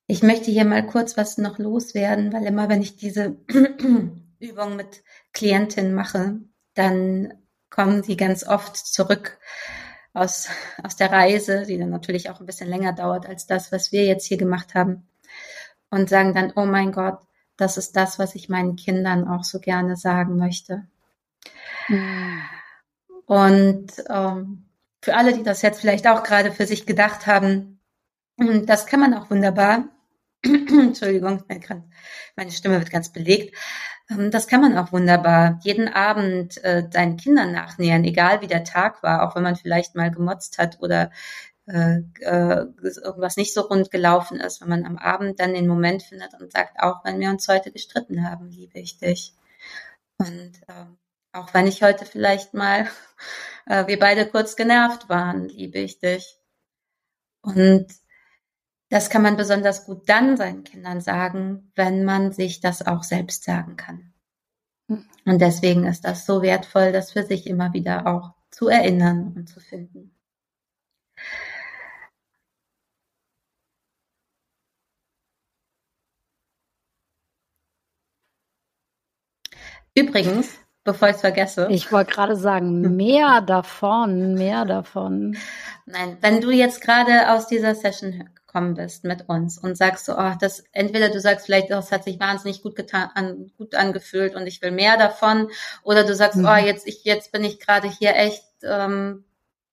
[0.07, 3.37] Ich möchte hier mal kurz was noch loswerden, weil immer wenn ich diese
[4.39, 6.41] Übung mit Klientinnen mache,
[6.73, 7.33] dann
[7.69, 9.39] kommen sie ganz oft zurück
[10.13, 10.49] aus,
[10.83, 14.05] aus der Reise, die dann natürlich auch ein bisschen länger dauert als das, was wir
[14.05, 15.07] jetzt hier gemacht haben.
[15.93, 17.19] Und sagen dann, oh mein Gott,
[17.55, 20.87] das ist das, was ich meinen Kindern auch so gerne sagen möchte.
[23.27, 24.65] Und ähm,
[25.03, 27.79] für alle, die das jetzt vielleicht auch gerade für sich gedacht haben,
[28.37, 29.89] das kann man auch wunderbar.
[30.43, 31.43] Entschuldigung,
[32.35, 33.55] meine Stimme wird ganz belegt.
[34.09, 38.63] Ähm, das kann man auch wunderbar jeden Abend äh, seinen Kindern nachnähern, egal wie der
[38.63, 41.11] Tag war, auch wenn man vielleicht mal gemotzt hat oder
[41.65, 46.03] äh, äh, irgendwas nicht so rund gelaufen ist, wenn man am Abend dann den Moment
[46.03, 49.33] findet und sagt, auch wenn wir uns heute gestritten haben, liebe ich dich.
[50.17, 50.85] Und äh,
[51.31, 52.87] auch wenn ich heute vielleicht mal,
[53.65, 56.37] äh, wir beide kurz genervt waren, liebe ich dich.
[57.41, 57.87] Und
[58.89, 63.43] das kann man besonders gut dann seinen Kindern sagen, wenn man sich das auch selbst
[63.43, 64.13] sagen kann.
[64.89, 65.05] Hm.
[65.25, 69.47] Und deswegen ist das so wertvoll, das für sich immer wieder auch zu erinnern und
[69.47, 70.13] zu finden.
[79.95, 80.49] Übrigens,
[80.83, 81.67] bevor ich es vergesse.
[81.69, 85.37] Ich wollte gerade sagen, mehr davon, mehr davon.
[85.85, 90.17] Nein, wenn du jetzt gerade aus dieser Session gekommen bist mit uns und sagst so,
[90.17, 94.35] oh, das, entweder du sagst vielleicht, das hat sich wahnsinnig gut getan, an, gut angefühlt
[94.35, 95.49] und ich will mehr davon,
[95.83, 96.45] oder du sagst, mhm.
[96.45, 99.25] oh, jetzt, ich, jetzt bin ich gerade hier echt, ähm,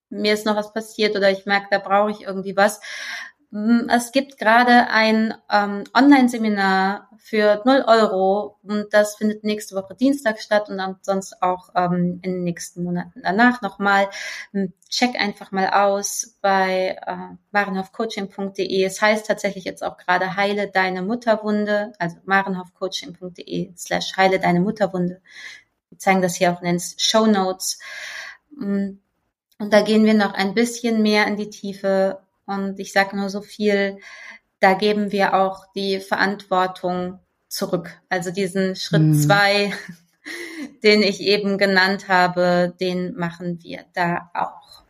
[0.08, 2.80] mir ist noch was passiert oder ich merke, da brauche ich irgendwie was.
[3.52, 9.94] Mm, es gibt gerade ein ähm, Online-Seminar für 0 Euro und das findet nächste Woche
[9.94, 14.08] Dienstag statt und sonst auch ähm, in den nächsten Monaten danach nochmal.
[14.52, 18.84] Mm, check einfach mal aus bei äh, marenhoffcoaching.de.
[18.84, 25.20] Es heißt tatsächlich jetzt auch gerade Heile deine Mutterwunde, also marenhoffcoaching.de slash Heile deine Mutterwunde.
[25.90, 27.80] Wir zeigen das hier auch in den Show Notes.
[28.52, 29.00] Mm,
[29.58, 33.30] und da gehen wir noch ein bisschen mehr in die Tiefe und ich sage nur
[33.30, 33.98] so viel,
[34.60, 37.18] da geben wir auch die Verantwortung
[37.48, 38.00] zurück.
[38.08, 39.14] Also diesen Schritt mhm.
[39.14, 39.72] zwei,
[40.82, 44.84] den ich eben genannt habe, den machen wir da auch.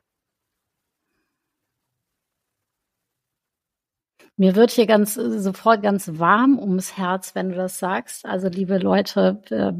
[4.36, 8.24] Mir wird hier ganz sofort ganz warm ums Herz, wenn du das sagst.
[8.24, 9.72] Also liebe Leute, äh,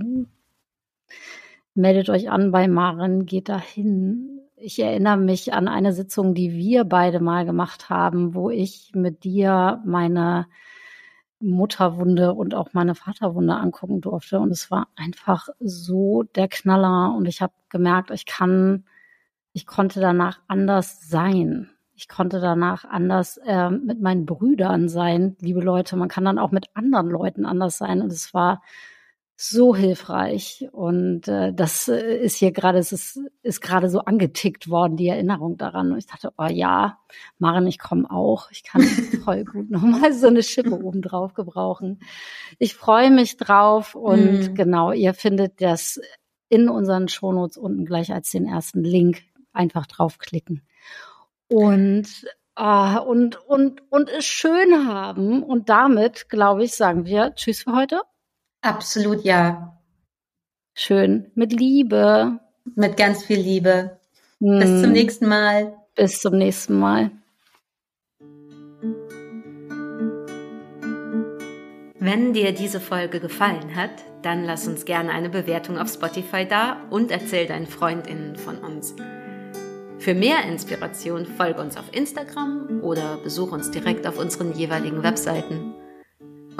[1.74, 6.84] meldet euch an bei Maren, geht dahin ich erinnere mich an eine Sitzung, die wir
[6.84, 10.46] beide mal gemacht haben, wo ich mit dir meine
[11.40, 14.38] Mutterwunde und auch meine Vaterwunde angucken durfte.
[14.38, 17.14] Und es war einfach so der Knaller.
[17.16, 18.84] Und ich habe gemerkt, ich kann,
[19.52, 21.70] ich konnte danach anders sein.
[21.94, 25.36] Ich konnte danach anders äh, mit meinen Brüdern sein.
[25.40, 28.02] Liebe Leute, man kann dann auch mit anderen Leuten anders sein.
[28.02, 28.62] Und es war
[29.43, 30.68] so hilfreich.
[30.70, 35.09] Und äh, das äh, ist hier gerade, es ist, ist gerade so angetickt worden, die
[35.09, 35.93] Erinnerung daran.
[35.93, 36.99] Und ich dachte, oh ja,
[37.38, 38.51] Maren, ich komme auch.
[38.51, 38.82] Ich kann
[39.24, 42.01] voll gut nochmal so eine Schippe oben drauf gebrauchen.
[42.59, 44.55] Ich freue mich drauf und mm.
[44.55, 45.99] genau, ihr findet das
[46.51, 49.22] in unseren Shownotes unten gleich als den ersten Link.
[49.53, 50.62] Einfach draufklicken.
[51.49, 52.26] Und
[52.59, 55.43] Uh, und, und, und es schön haben.
[55.43, 58.03] Und damit, glaube ich, sagen wir Tschüss für heute.
[58.62, 59.78] Absolut ja.
[60.74, 61.30] Schön.
[61.34, 62.38] Mit Liebe.
[62.74, 63.98] Mit ganz viel Liebe.
[64.40, 64.58] Hm.
[64.58, 64.92] Bis zum hm.
[64.92, 65.74] nächsten Mal.
[65.94, 67.11] Bis zum nächsten Mal.
[72.02, 73.90] Wenn dir diese Folge gefallen hat,
[74.22, 78.94] dann lass uns gerne eine Bewertung auf Spotify da und erzähl deinen FreundInnen von uns.
[79.98, 85.74] Für mehr Inspiration folge uns auf Instagram oder besuch uns direkt auf unseren jeweiligen Webseiten.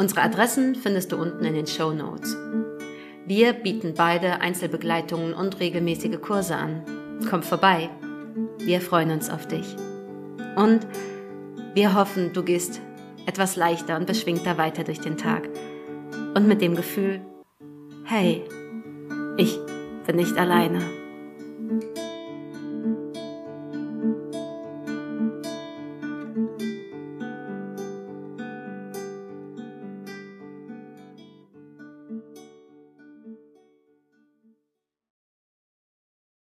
[0.01, 2.35] Unsere Adressen findest du unten in den Show Notes.
[3.27, 6.85] Wir bieten beide Einzelbegleitungen und regelmäßige Kurse an.
[7.29, 7.91] Komm vorbei.
[8.61, 9.77] Wir freuen uns auf dich.
[10.57, 10.87] Und
[11.75, 12.81] wir hoffen, du gehst
[13.27, 15.51] etwas leichter und beschwingter weiter durch den Tag.
[16.35, 17.21] Und mit dem Gefühl,
[18.05, 18.43] hey,
[19.37, 19.59] ich
[20.07, 20.81] bin nicht alleine.